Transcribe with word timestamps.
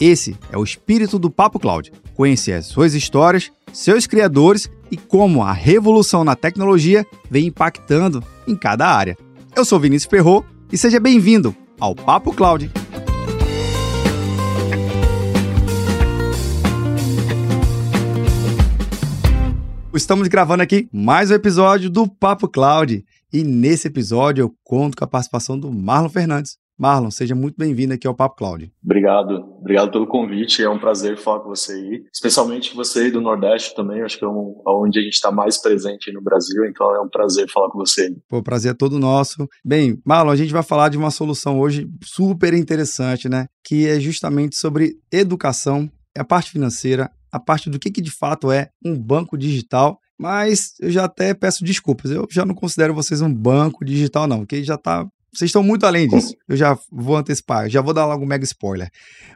Esse 0.00 0.34
é 0.50 0.56
o 0.56 0.64
espírito 0.64 1.18
do 1.18 1.30
Papo 1.30 1.60
Cloud. 1.60 1.92
Conhecer 2.14 2.52
as 2.52 2.64
suas 2.64 2.94
histórias, 2.94 3.52
seus 3.70 4.06
criadores 4.06 4.70
e 4.90 4.96
como 4.96 5.42
a 5.42 5.52
revolução 5.52 6.24
na 6.24 6.34
tecnologia 6.34 7.06
vem 7.30 7.48
impactando 7.48 8.24
em 8.48 8.56
cada 8.56 8.88
área. 8.88 9.14
Eu 9.54 9.62
sou 9.62 9.78
Vinícius 9.78 10.08
Ferro 10.08 10.42
e 10.72 10.78
seja 10.78 10.98
bem-vindo 10.98 11.54
ao 11.78 11.94
Papo 11.94 12.32
Cloud. 12.32 12.70
Estamos 19.92 20.28
gravando 20.28 20.62
aqui 20.62 20.88
mais 20.90 21.30
um 21.30 21.34
episódio 21.34 21.90
do 21.90 22.08
Papo 22.08 22.48
Cloud 22.48 23.04
e 23.30 23.44
nesse 23.44 23.88
episódio 23.88 24.44
eu 24.44 24.54
conto 24.64 24.96
com 24.96 25.04
a 25.04 25.08
participação 25.08 25.58
do 25.58 25.70
Marlon 25.70 26.08
Fernandes. 26.08 26.59
Marlon, 26.80 27.10
seja 27.10 27.34
muito 27.34 27.56
bem-vindo 27.58 27.92
aqui 27.92 28.06
ao 28.06 28.14
Papo 28.14 28.36
Cloud. 28.36 28.72
Obrigado, 28.82 29.34
obrigado 29.58 29.90
pelo 29.90 30.06
convite. 30.06 30.62
É 30.62 30.70
um 30.70 30.78
prazer 30.78 31.18
falar 31.18 31.40
com 31.40 31.50
você 31.50 31.74
aí, 31.74 32.04
especialmente 32.10 32.74
você 32.74 33.00
aí 33.00 33.10
do 33.10 33.20
Nordeste 33.20 33.74
também. 33.74 34.00
Acho 34.00 34.18
que 34.18 34.24
é 34.24 34.28
um, 34.28 34.62
onde 34.66 34.98
a 34.98 35.02
gente 35.02 35.12
está 35.12 35.30
mais 35.30 35.60
presente 35.60 36.10
no 36.10 36.22
Brasil, 36.22 36.64
então 36.64 36.90
é 36.96 36.98
um 37.02 37.08
prazer 37.10 37.50
falar 37.50 37.68
com 37.68 37.78
você. 37.78 38.10
Pô, 38.26 38.42
prazer 38.42 38.70
é 38.70 38.74
todo 38.74 38.98
nosso. 38.98 39.46
Bem, 39.62 40.00
Marlon, 40.06 40.30
a 40.30 40.36
gente 40.36 40.54
vai 40.54 40.62
falar 40.62 40.88
de 40.88 40.96
uma 40.96 41.10
solução 41.10 41.60
hoje 41.60 41.86
super 42.02 42.54
interessante, 42.54 43.28
né? 43.28 43.44
Que 43.62 43.86
é 43.86 44.00
justamente 44.00 44.56
sobre 44.56 44.94
educação, 45.12 45.86
a 46.16 46.24
parte 46.24 46.50
financeira, 46.50 47.10
a 47.30 47.38
parte 47.38 47.68
do 47.68 47.78
que, 47.78 47.90
que 47.90 48.00
de 48.00 48.10
fato 48.10 48.50
é 48.50 48.70
um 48.82 48.98
banco 48.98 49.36
digital. 49.36 49.98
Mas 50.18 50.74
eu 50.80 50.90
já 50.90 51.04
até 51.04 51.34
peço 51.34 51.62
desculpas, 51.62 52.10
eu 52.10 52.26
já 52.30 52.44
não 52.44 52.54
considero 52.54 52.94
vocês 52.94 53.20
um 53.20 53.32
banco 53.32 53.84
digital, 53.84 54.26
não, 54.26 54.40
porque 54.40 54.62
já 54.62 54.74
está 54.74 55.06
vocês 55.32 55.48
estão 55.48 55.62
muito 55.62 55.86
além 55.86 56.08
disso. 56.08 56.34
Eu 56.48 56.56
já 56.56 56.78
vou 56.90 57.16
antecipar, 57.16 57.68
já 57.68 57.80
vou 57.80 57.94
dar 57.94 58.06
logo 58.06 58.24
um 58.24 58.26
mega 58.26 58.44
spoiler. 58.44 58.90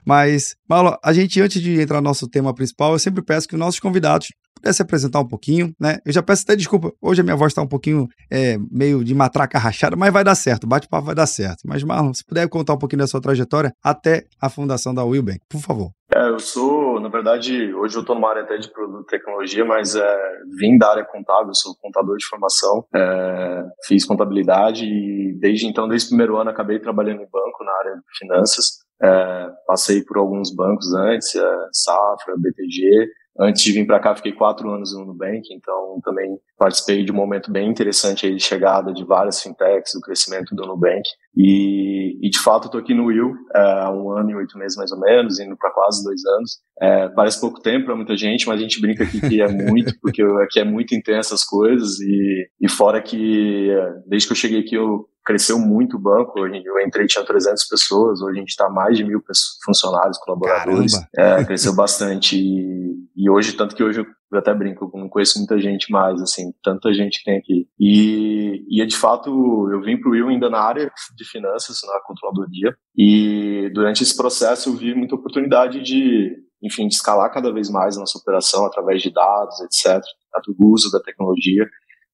Mas, 0.05 0.57
Paulo, 0.67 0.99
a 1.03 1.13
gente, 1.13 1.41
antes 1.41 1.61
de 1.63 1.81
entrar 1.81 2.01
no 2.01 2.09
nosso 2.09 2.29
tema 2.29 2.55
principal, 2.55 2.93
eu 2.93 2.99
sempre 2.99 3.23
peço 3.23 3.49
que 3.49 3.55
os 3.55 3.61
nossos 3.61 3.81
convidados 3.81 4.29
pudessem 4.65 4.83
apresentar 4.83 5.21
um 5.21 5.29
pouquinho, 5.29 5.75
né? 5.79 5.99
Eu 6.05 6.13
já 6.13 6.23
peço 6.23 6.43
até 6.45 6.57
desculpa, 6.57 6.91
hoje 7.01 7.21
a 7.21 7.25
minha 7.25 7.37
voz 7.37 7.53
está 7.53 7.61
um 7.61 7.69
pouquinho 7.69 8.09
é, 8.33 8.57
meio 8.71 9.05
de 9.05 9.15
matraca 9.15 9.59
rachada, 9.59 9.95
mas 9.95 10.13
vai 10.13 10.25
dar 10.25 10.35
certo, 10.35 10.67
bate-papo 10.67 11.07
vai 11.07 11.15
dar 11.15 11.27
certo. 11.27 11.59
Mas, 11.67 11.85
Marlon, 11.85 12.15
se 12.15 12.25
puder 12.25 12.49
contar 12.49 12.73
um 12.73 12.79
pouquinho 12.79 13.01
da 13.01 13.07
sua 13.07 13.21
trajetória 13.21 13.73
até 13.83 14.25
a 14.41 14.49
fundação 14.49 14.95
da 14.95 15.05
Willbank, 15.05 15.41
por 15.49 15.61
favor. 15.61 15.91
É, 16.15 16.29
eu 16.29 16.39
sou, 16.39 17.01
na 17.01 17.09
verdade, 17.09 17.75
hoje 17.75 17.97
eu 17.97 18.01
estou 18.01 18.15
numa 18.15 18.31
área 18.31 18.43
até 18.43 18.57
de 18.57 18.71
produto 18.71 19.05
e 19.05 19.11
tecnologia, 19.11 19.65
mas 19.65 19.95
é, 19.95 20.17
vim 20.59 20.79
da 20.79 20.91
área 20.91 21.05
contábil, 21.05 21.55
sou 21.55 21.75
contador 21.81 22.17
de 22.17 22.27
formação, 22.27 22.85
é, 22.95 23.65
fiz 23.87 24.05
contabilidade 24.07 24.85
e 24.85 25.37
desde 25.41 25.67
então, 25.67 25.89
desde 25.89 26.07
o 26.07 26.11
primeiro 26.11 26.37
ano, 26.37 26.51
acabei 26.51 26.79
trabalhando 26.79 27.23
em 27.23 27.31
banco 27.31 27.65
na 27.65 27.73
área 27.81 27.95
de 27.97 28.19
finanças. 28.19 28.85
É, 29.03 29.49
passei 29.67 30.05
por 30.05 30.19
alguns 30.19 30.55
bancos 30.55 30.95
antes, 30.95 31.35
é, 31.35 31.57
Safra, 31.73 32.35
BTG, 32.39 33.09
Antes 33.39 33.63
de 33.63 33.73
vir 33.73 33.87
para 33.87 33.99
cá, 33.99 34.15
fiquei 34.15 34.33
quatro 34.33 34.71
anos 34.71 34.95
no 34.95 35.05
Nubank, 35.05 35.43
então 35.53 36.01
também 36.05 36.39
participei 36.57 37.05
de 37.05 37.11
um 37.11 37.17
momento 37.17 37.51
bem 37.51 37.69
interessante 37.69 38.27
aí 38.27 38.37
de 38.37 38.43
chegada 38.43 38.93
de 38.93 39.05
várias 39.05 39.43
fintechs, 39.43 39.93
do 39.93 40.01
crescimento 40.01 40.55
do 40.55 40.67
Nubank. 40.67 41.03
E, 41.37 42.17
e 42.25 42.31
de 42.31 42.39
fato, 42.39 42.67
estou 42.67 42.81
aqui 42.81 42.95
no 42.95 43.07
Will 43.07 43.35
é, 43.55 43.61
há 43.61 43.91
um 43.91 44.13
ano 44.13 44.31
e 44.31 44.37
oito 44.37 44.57
meses 44.57 44.77
mais 44.77 44.93
ou 44.93 45.01
menos, 45.01 45.41
indo 45.41 45.57
para 45.57 45.73
quase 45.73 46.05
dois 46.05 46.25
anos. 46.25 46.59
É, 46.81 47.09
parece 47.09 47.41
pouco 47.41 47.61
tempo 47.61 47.87
para 47.87 47.97
muita 47.97 48.17
gente, 48.17 48.47
mas 48.47 48.59
a 48.59 48.63
gente 48.63 48.81
brinca 48.81 49.03
aqui 49.03 49.21
que 49.21 49.43
é 49.43 49.49
muito, 49.49 49.99
porque 50.01 50.23
aqui 50.43 50.61
é 50.61 50.65
muito 50.65 50.95
intenso 50.95 51.35
as 51.35 51.45
coisas. 51.45 52.01
E, 52.01 52.49
e 52.61 52.69
fora 52.69 53.03
que, 53.03 53.71
é, 53.71 53.93
desde 54.07 54.29
que 54.29 54.33
eu 54.33 54.37
cheguei 54.37 54.61
aqui, 54.61 54.77
eu 54.77 55.09
cresceu 55.25 55.59
muito 55.59 55.97
o 55.97 56.01
banco. 56.01 56.39
Eu 56.39 56.81
entrei, 56.81 57.07
tinha 57.07 57.25
300 57.25 57.65
pessoas, 57.65 58.21
hoje 58.21 58.37
a 58.37 58.41
gente 58.41 58.51
está 58.51 58.69
mais 58.69 58.97
de 58.97 59.05
mil 59.05 59.23
funcionários, 59.65 60.19
colaboradores. 60.19 60.93
É, 61.17 61.43
cresceu 61.45 61.75
bastante. 61.75 62.37
E, 62.37 62.95
e, 63.17 63.31
hoje, 63.31 63.55
tanto 63.55 63.75
que 63.75 63.83
hoje 63.83 64.01
eu 64.01 64.39
até 64.39 64.53
brinco, 64.53 64.91
eu 64.93 65.01
não 65.01 65.09
conheço 65.09 65.39
muita 65.39 65.59
gente 65.59 65.91
mais, 65.91 66.21
assim, 66.21 66.53
tanta 66.63 66.93
gente 66.93 67.19
que 67.21 67.25
tem 67.25 67.39
aqui. 67.39 67.67
E, 67.79 68.65
e 68.69 68.87
de 68.87 68.97
fato, 68.97 69.31
eu 69.73 69.81
vim 69.81 69.99
para 69.99 70.09
o 70.09 70.13
Will 70.13 70.29
ainda 70.29 70.51
na 70.51 70.61
área 70.61 70.93
de 71.17 71.25
finanças, 71.25 71.79
na 71.87 72.01
controladoria. 72.01 72.77
E 72.97 73.71
durante 73.73 74.03
esse 74.03 74.17
processo 74.17 74.69
eu 74.69 74.75
vi 74.75 74.95
muita 74.95 75.15
oportunidade 75.15 75.83
de, 75.83 76.37
enfim, 76.63 76.89
de 76.89 76.95
escalar 76.95 77.33
cada 77.33 77.53
vez 77.53 77.71
mais 77.71 77.97
a 77.97 78.01
nossa 78.01 78.19
operação 78.19 78.67
através 78.67 79.03
de 79.03 79.13
dados, 79.13 79.61
etc., 79.61 80.03
do 80.47 80.67
uso 80.67 80.91
da 80.91 81.01
tecnologia. 81.01 81.65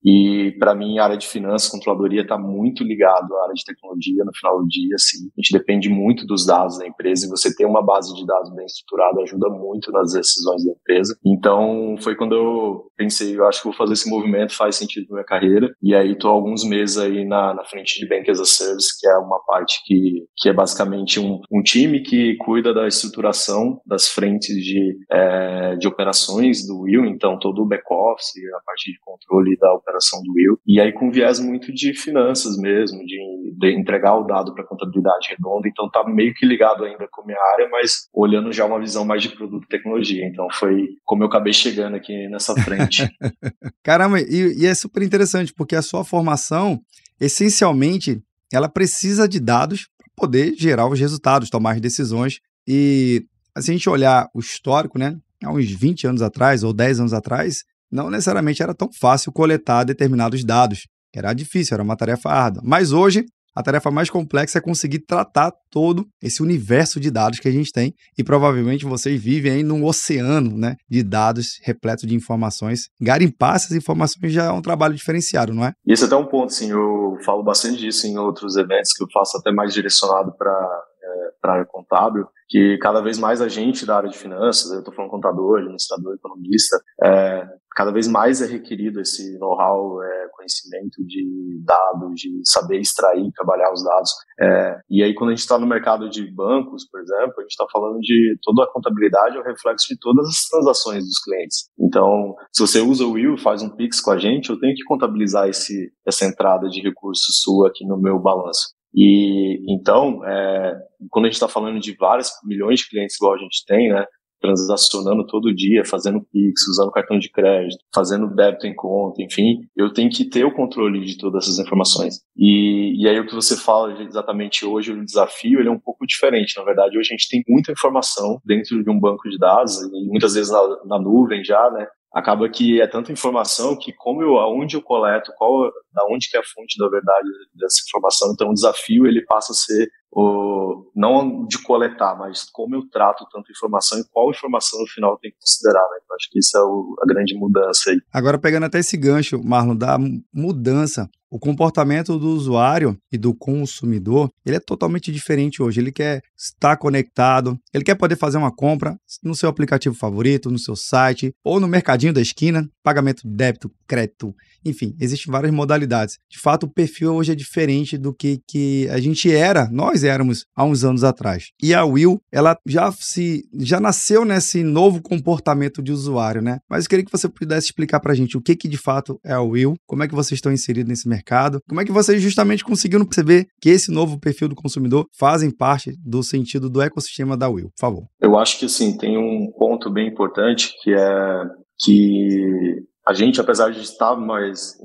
E 0.05 0.53
para 0.59 0.75
mim, 0.75 0.99
a 0.99 1.05
área 1.05 1.16
de 1.16 1.27
finanças, 1.27 1.71
controladoria 1.71 2.22
está 2.22 2.38
muito 2.38 2.83
ligado 2.83 3.37
à 3.37 3.43
área 3.44 3.55
de 3.55 3.65
tecnologia 3.65 4.25
no 4.25 4.34
final 4.34 4.61
do 4.61 4.66
dia. 4.66 4.94
Assim, 4.94 5.27
a 5.27 5.41
gente 5.41 5.53
depende 5.53 5.88
muito 5.88 6.27
dos 6.27 6.47
dados 6.47 6.78
da 6.78 6.87
empresa 6.87 7.27
e 7.27 7.28
você 7.28 7.55
ter 7.55 7.66
uma 7.66 7.84
base 7.84 8.15
de 8.15 8.25
dados 8.27 8.53
bem 8.55 8.65
estruturada 8.65 9.21
ajuda 9.22 9.49
muito 9.50 9.93
nas 9.93 10.12
decisões 10.12 10.65
da 10.65 10.72
empresa. 10.72 11.16
Então, 11.25 11.97
foi 12.00 12.16
quando 12.16 12.34
eu 12.34 12.91
pensei, 12.97 13.37
eu 13.37 13.47
acho 13.47 13.61
que 13.61 13.69
vou 13.69 13.77
fazer 13.77 13.93
esse 13.94 14.09
movimento, 14.09 14.56
faz 14.56 14.77
sentido 14.77 15.06
na 15.11 15.16
minha 15.16 15.27
carreira. 15.27 15.71
E 15.83 15.94
aí, 15.94 16.12
estou 16.12 16.31
alguns 16.31 16.65
meses 16.65 16.99
aí 16.99 17.25
na, 17.25 17.55
na 17.55 17.65
frente 17.65 18.00
de 18.00 18.09
Bank 18.09 18.31
as 18.31 18.41
a 18.41 18.44
Service, 18.44 18.99
que 18.99 19.06
é 19.06 19.17
uma 19.19 19.38
parte 19.47 19.81
que, 19.84 20.25
que 20.37 20.49
é 20.49 20.53
basicamente 20.53 21.21
um, 21.21 21.41
um 21.53 21.62
time 21.62 22.00
que 22.03 22.37
cuida 22.37 22.72
da 22.72 22.87
estruturação 22.87 23.81
das 23.87 24.09
frentes 24.09 24.55
de, 24.56 24.97
é, 25.11 25.77
de 25.77 25.87
operações 25.87 26.67
do 26.67 26.81
Will, 26.81 27.05
então 27.05 27.38
todo 27.38 27.62
o 27.62 27.67
back-office, 27.67 28.32
a 28.56 28.61
parte 28.65 28.93
de 28.93 28.99
controle 29.00 29.56
da 29.59 29.72
operação 29.75 29.90
operação 29.91 30.23
do 30.23 30.33
Will, 30.33 30.59
e 30.67 30.81
aí 30.81 30.93
com 30.93 31.11
viés 31.11 31.41
muito 31.41 31.73
de 31.73 31.93
finanças 31.95 32.56
mesmo, 32.56 32.99
de, 33.05 33.19
de 33.59 33.78
entregar 33.78 34.17
o 34.17 34.25
dado 34.25 34.55
para 34.55 34.67
contabilidade 34.67 35.28
redonda, 35.31 35.69
então 35.69 35.91
tá 35.91 36.05
meio 36.09 36.33
que 36.34 36.47
ligado 36.47 36.84
ainda 36.84 37.06
com 37.11 37.23
a 37.23 37.27
minha 37.27 37.39
área, 37.55 37.69
mas 37.71 38.09
olhando 38.15 38.53
já 38.53 38.65
uma 38.65 38.81
visão 38.81 39.05
mais 39.05 39.23
de 39.23 39.31
produto 39.31 39.65
e 39.65 39.69
tecnologia, 39.69 40.27
então 40.27 40.47
foi 40.53 40.89
como 41.05 41.23
eu 41.23 41.27
acabei 41.27 41.53
chegando 41.53 41.97
aqui 41.97 42.29
nessa 42.29 42.55
frente. 42.55 43.09
Caramba, 43.83 44.21
e, 44.21 44.62
e 44.62 44.67
é 44.67 44.75
super 44.75 45.03
interessante, 45.03 45.53
porque 45.53 45.75
a 45.75 45.83
sua 45.83 46.05
formação, 46.05 46.81
essencialmente, 47.21 48.23
ela 48.53 48.69
precisa 48.69 49.29
de 49.29 49.41
dados 49.41 49.89
para 49.99 50.06
poder 50.17 50.55
gerar 50.56 50.87
os 50.89 50.99
resultados, 50.99 51.50
tomar 51.50 51.73
as 51.73 51.81
decisões, 51.81 52.41
e 52.67 53.25
se 53.59 53.71
a 53.71 53.75
gente 53.75 53.89
olhar 53.91 54.29
o 54.34 54.39
histórico, 54.39 54.99
né, 54.99 55.17
há 55.45 55.50
uns 55.50 55.71
20 55.71 56.06
anos 56.06 56.23
atrás 56.23 56.62
ou 56.62 56.73
10 56.73 57.00
anos 57.00 57.12
atrás, 57.12 57.65
não 57.91 58.11
necessariamente 58.11 58.62
era 58.62 58.75
tão 58.75 58.89
fácil 58.93 59.33
coletar 59.33 59.84
determinados 59.84 60.45
dados. 60.45 60.87
Era 61.15 61.33
difícil, 61.33 61.75
era 61.75 61.83
uma 61.83 61.97
tarefa 61.97 62.31
árdua. 62.31 62.62
Mas 62.65 62.93
hoje, 62.93 63.25
a 63.55 63.62
tarefa 63.62 63.91
mais 63.91 64.09
complexa 64.09 64.59
é 64.59 64.61
conseguir 64.61 65.01
tratar 65.01 65.53
todo 65.71 66.06
esse 66.23 66.41
universo 66.41 67.00
de 67.00 67.11
dados 67.11 67.41
que 67.41 67.49
a 67.49 67.50
gente 67.50 67.73
tem 67.73 67.93
e 68.17 68.23
provavelmente 68.23 68.84
vocês 68.84 69.21
vivem 69.21 69.53
aí 69.53 69.62
num 69.65 69.84
oceano 69.84 70.56
né, 70.56 70.77
de 70.89 71.03
dados 71.03 71.59
repleto 71.62 72.06
de 72.06 72.15
informações. 72.15 72.89
Garimpar 73.00 73.56
essas 73.56 73.73
informações 73.73 74.33
já 74.33 74.45
é 74.45 74.50
um 74.53 74.62
trabalho 74.62 74.95
diferenciado, 74.95 75.53
não 75.53 75.65
é? 75.65 75.73
Isso 75.84 76.05
é 76.05 76.06
até 76.06 76.17
um 76.17 76.27
ponto, 76.27 76.53
sim. 76.53 76.71
Eu 76.71 77.19
falo 77.25 77.43
bastante 77.43 77.79
disso 77.79 78.06
em 78.06 78.17
outros 78.17 78.56
eventos 78.56 78.93
que 78.93 79.03
eu 79.03 79.09
faço 79.12 79.37
até 79.37 79.50
mais 79.50 79.75
direcionado 79.75 80.32
para 80.38 80.85
é, 81.03 81.31
para 81.41 81.53
área 81.55 81.67
contábil, 81.67 82.26
que 82.50 82.76
cada 82.79 83.00
vez 83.00 83.17
mais 83.17 83.41
a 83.41 83.47
gente 83.49 83.87
da 83.87 83.97
área 83.97 84.11
de 84.11 84.19
finanças, 84.19 84.73
eu 84.73 84.81
estou 84.81 84.93
falando 84.93 85.12
contador, 85.12 85.61
administrador, 85.61 86.14
economista, 86.17 86.76
é, 87.02 87.47
cada 87.76 87.93
vez 87.93 88.08
mais 88.08 88.43
é 88.43 88.47
requerido 88.47 89.00
esse 89.00 89.38
know-how, 89.38 90.02
é, 90.02 90.29
conhecimento 90.32 91.05
de 91.06 91.62
dados, 91.64 92.12
de 92.17 92.43
saber 92.44 92.81
extrair, 92.81 93.31
trabalhar 93.37 93.73
os 93.73 93.85
dados. 93.85 94.11
É, 94.41 94.81
e 94.91 95.02
aí, 95.05 95.14
quando 95.14 95.31
a 95.31 95.32
gente 95.32 95.43
está 95.43 95.56
no 95.58 95.67
mercado 95.67 96.11
de 96.11 96.29
bancos, 96.35 96.88
por 96.91 97.00
exemplo, 97.00 97.35
a 97.38 97.43
gente 97.43 97.52
está 97.52 97.67
falando 97.70 98.00
de 98.00 98.37
toda 98.43 98.64
a 98.64 98.73
contabilidade 98.73 99.37
é 99.37 99.41
o 99.41 99.44
reflexo 99.44 99.87
de 99.88 99.99
todas 100.00 100.26
as 100.26 100.49
transações 100.50 101.05
dos 101.05 101.23
clientes. 101.23 101.69
Então, 101.79 102.35
se 102.52 102.61
você 102.61 102.81
usa 102.81 103.05
o 103.05 103.12
Will, 103.12 103.38
faz 103.38 103.62
um 103.62 103.70
Pix 103.70 104.00
com 104.00 104.11
a 104.11 104.19
gente, 104.19 104.50
eu 104.50 104.58
tenho 104.58 104.75
que 104.75 104.82
contabilizar 104.85 105.49
esse, 105.49 105.93
essa 106.05 106.25
entrada 106.25 106.69
de 106.69 106.81
recursos 106.81 107.41
sua 107.43 107.69
aqui 107.69 107.87
no 107.87 107.97
meu 107.97 108.19
balanço. 108.19 108.80
E 108.94 109.60
então, 109.72 110.25
é, 110.26 110.75
quando 111.10 111.26
a 111.26 111.28
gente 111.28 111.34
está 111.34 111.48
falando 111.48 111.78
de 111.78 111.94
vários 111.96 112.31
milhões 112.44 112.81
de 112.81 112.88
clientes 112.88 113.16
igual 113.16 113.34
a 113.34 113.38
gente 113.38 113.64
tem, 113.66 113.88
né, 113.88 114.04
transacionando 114.40 115.26
todo 115.26 115.54
dia, 115.54 115.84
fazendo 115.84 116.22
Pix, 116.32 116.66
usando 116.69 116.90
cartão 116.90 117.19
de 117.19 117.31
crédito, 117.31 117.84
fazendo 117.94 118.34
débito 118.34 118.66
em 118.66 118.75
conta, 118.75 119.22
enfim, 119.22 119.60
eu 119.76 119.92
tenho 119.92 120.10
que 120.10 120.25
ter 120.25 120.44
o 120.44 120.54
controle 120.54 121.04
de 121.04 121.19
todas 121.19 121.44
essas 121.44 121.58
informações. 121.58 122.20
E, 122.37 123.02
e 123.02 123.08
aí 123.08 123.20
o 123.20 123.26
que 123.26 123.34
você 123.34 123.56
fala 123.56 124.02
exatamente 124.02 124.64
hoje, 124.64 124.92
o 124.92 125.04
desafio, 125.04 125.60
ele 125.60 125.69
é 125.69 125.72
um 125.72 125.78
pouco 125.78 126.06
diferente. 126.06 126.56
Na 126.56 126.64
verdade, 126.64 126.98
hoje 126.98 127.10
a 127.12 127.16
gente 127.16 127.28
tem 127.28 127.42
muita 127.46 127.72
informação 127.72 128.40
dentro 128.44 128.82
de 128.82 128.90
um 128.90 128.98
banco 128.98 129.28
de 129.28 129.38
dados, 129.38 129.78
muitas 130.06 130.34
vezes 130.34 130.50
na, 130.50 130.62
na 130.87 130.98
nuvem 130.98 131.44
já, 131.44 131.70
né? 131.70 131.87
Acaba 132.12 132.49
que 132.49 132.81
é 132.81 132.87
tanta 132.87 133.12
informação 133.12 133.77
que 133.77 133.93
como 133.93 134.23
eu 134.23 134.39
aonde 134.39 134.77
eu 134.77 134.83
coleto 134.83 135.33
qual 135.37 135.71
da 135.93 136.05
onde 136.11 136.29
que 136.29 136.37
é 136.37 136.41
a 136.41 136.45
fonte 136.45 136.79
da 136.79 136.89
verdade 136.89 137.29
dessa 137.55 137.83
informação 137.87 138.33
então 138.33 138.49
o 138.51 138.55
desafio 138.55 139.07
ele 139.07 139.25
passa 139.25 139.53
a 139.53 139.55
ser 139.55 139.89
o, 140.12 140.91
não 140.95 141.47
de 141.47 141.62
coletar, 141.62 142.17
mas 142.19 142.45
como 142.51 142.75
eu 142.75 142.89
trato 142.91 143.27
tanta 143.31 143.51
informação 143.53 143.99
e 143.99 144.05
qual 144.12 144.31
informação 144.31 144.81
no 144.81 144.87
final 144.89 145.17
tenho 145.19 145.33
que 145.33 145.41
considerar, 145.41 145.83
né? 145.83 145.99
Eu 146.09 146.17
acho 146.17 146.29
que 146.31 146.39
isso 146.41 146.59
é 146.59 146.62
o, 146.62 146.97
a 147.01 147.07
grande 147.07 147.39
mudança 147.39 147.91
aí. 147.91 148.01
Agora, 148.12 148.39
pegando 148.39 148.67
até 148.67 148.81
esse 148.81 148.97
gancho, 148.97 149.41
Marlon, 149.43 149.77
da 149.77 149.97
mudança, 150.35 151.09
o 151.31 151.38
comportamento 151.38 152.19
do 152.19 152.29
usuário 152.29 152.99
e 153.12 153.17
do 153.17 153.32
consumidor, 153.35 154.31
ele 154.44 154.56
é 154.56 154.61
totalmente 154.61 155.12
diferente 155.12 155.62
hoje. 155.62 155.81
Ele 155.81 155.93
quer 155.93 156.23
estar 156.37 156.77
conectado, 156.77 157.59
ele 157.73 157.85
quer 157.85 157.94
poder 157.94 158.17
fazer 158.17 158.38
uma 158.38 158.55
compra 158.55 158.99
no 159.23 159.35
seu 159.35 159.49
aplicativo 159.49 159.94
favorito, 159.94 160.50
no 160.50 160.59
seu 160.59 160.75
site 160.75 161.32
ou 161.44 161.61
no 161.61 161.69
mercadinho 161.69 162.12
da 162.12 162.21
esquina, 162.21 162.69
pagamento 162.82 163.23
de 163.23 163.35
débito, 163.35 163.71
crédito, 163.87 164.35
enfim, 164.65 164.94
existem 165.00 165.32
várias 165.32 165.53
modalidades. 165.53 166.19
De 166.31 166.38
fato, 166.38 166.65
o 166.65 166.69
perfil 166.71 167.15
hoje 167.15 167.33
é 167.33 167.35
diferente 167.35 167.97
do 167.97 168.12
que, 168.12 168.41
que 168.47 168.88
a 168.88 169.00
gente 169.00 169.33
era, 169.33 169.69
nós 169.71 170.05
éramos 170.05 170.44
há 170.55 170.65
uns 170.65 170.85
anos 170.85 171.03
atrás. 171.03 171.50
E 171.62 171.73
a 171.75 171.85
Will, 171.85 172.21
ela 172.31 172.56
já 172.67 172.93
se 172.93 173.49
já 173.59 173.81
nasceu 173.81 174.25
nesse 174.25 174.62
novo 174.62 175.00
comportamento 175.00 175.83
de 175.83 175.93
usuário, 175.93 176.43
né? 176.43 176.59
Mas 176.69 176.85
eu 176.85 176.91
queria 176.91 177.05
que 177.05 177.12
você 177.12 177.29
pudesse 177.29 177.69
explicar 177.69 178.00
pra 178.00 178.15
gente 178.15 178.37
o 178.37 178.41
que 178.41 178.55
que 178.55 178.69
de 178.69 178.76
fato 178.76 179.19
é 179.25 179.33
a 179.33 179.41
Will, 179.41 179.76
como 179.87 180.03
é 180.03 180.09
que 180.09 180.15
vocês 180.15 180.37
estão 180.37 180.53
inseridos 180.53 180.88
nesse 180.88 181.09
mercado, 181.09 181.19
como 181.69 181.81
é 181.81 181.84
que 181.84 181.93
vocês 181.93 182.20
justamente 182.22 182.64
conseguiram 182.64 183.05
perceber 183.05 183.46
que 183.61 183.69
esse 183.69 183.90
novo 183.90 184.19
perfil 184.19 184.49
do 184.49 184.55
consumidor 184.55 185.06
fazem 185.17 185.50
parte 185.50 185.93
do 186.05 186.22
sentido 186.22 186.69
do 186.69 186.82
ecossistema 186.82 187.37
da 187.37 187.49
Will, 187.49 187.70
por 187.70 187.81
favor. 187.81 188.05
Eu 188.20 188.38
acho 188.38 188.58
que 188.58 188.67
assim, 188.67 188.96
tem 188.96 189.17
um 189.17 189.50
ponto 189.58 189.90
bem 189.90 190.08
importante 190.08 190.72
que 190.82 190.93
é 190.93 191.44
que 191.82 192.84
a 193.06 193.14
gente, 193.14 193.40
apesar 193.40 193.70
de 193.70 193.81
estar 193.81 194.14
mais 194.14 194.78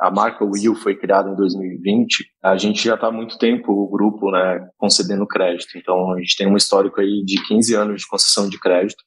a 0.00 0.10
marca 0.10 0.44
Will 0.44 0.74
foi 0.74 0.96
criada 0.96 1.30
em 1.30 1.36
2020, 1.36 2.24
a 2.42 2.56
gente 2.56 2.82
já 2.82 2.94
está 2.94 3.06
há 3.06 3.12
muito 3.12 3.38
tempo 3.38 3.72
o 3.72 3.88
grupo, 3.88 4.30
né, 4.30 4.68
concedendo 4.76 5.26
crédito. 5.26 5.76
Então 5.76 6.12
a 6.12 6.18
gente 6.18 6.36
tem 6.36 6.46
um 6.46 6.56
histórico 6.56 7.00
aí 7.00 7.22
de 7.24 7.40
15 7.46 7.74
anos 7.74 8.00
de 8.00 8.08
concessão 8.08 8.48
de 8.48 8.58
crédito. 8.58 9.02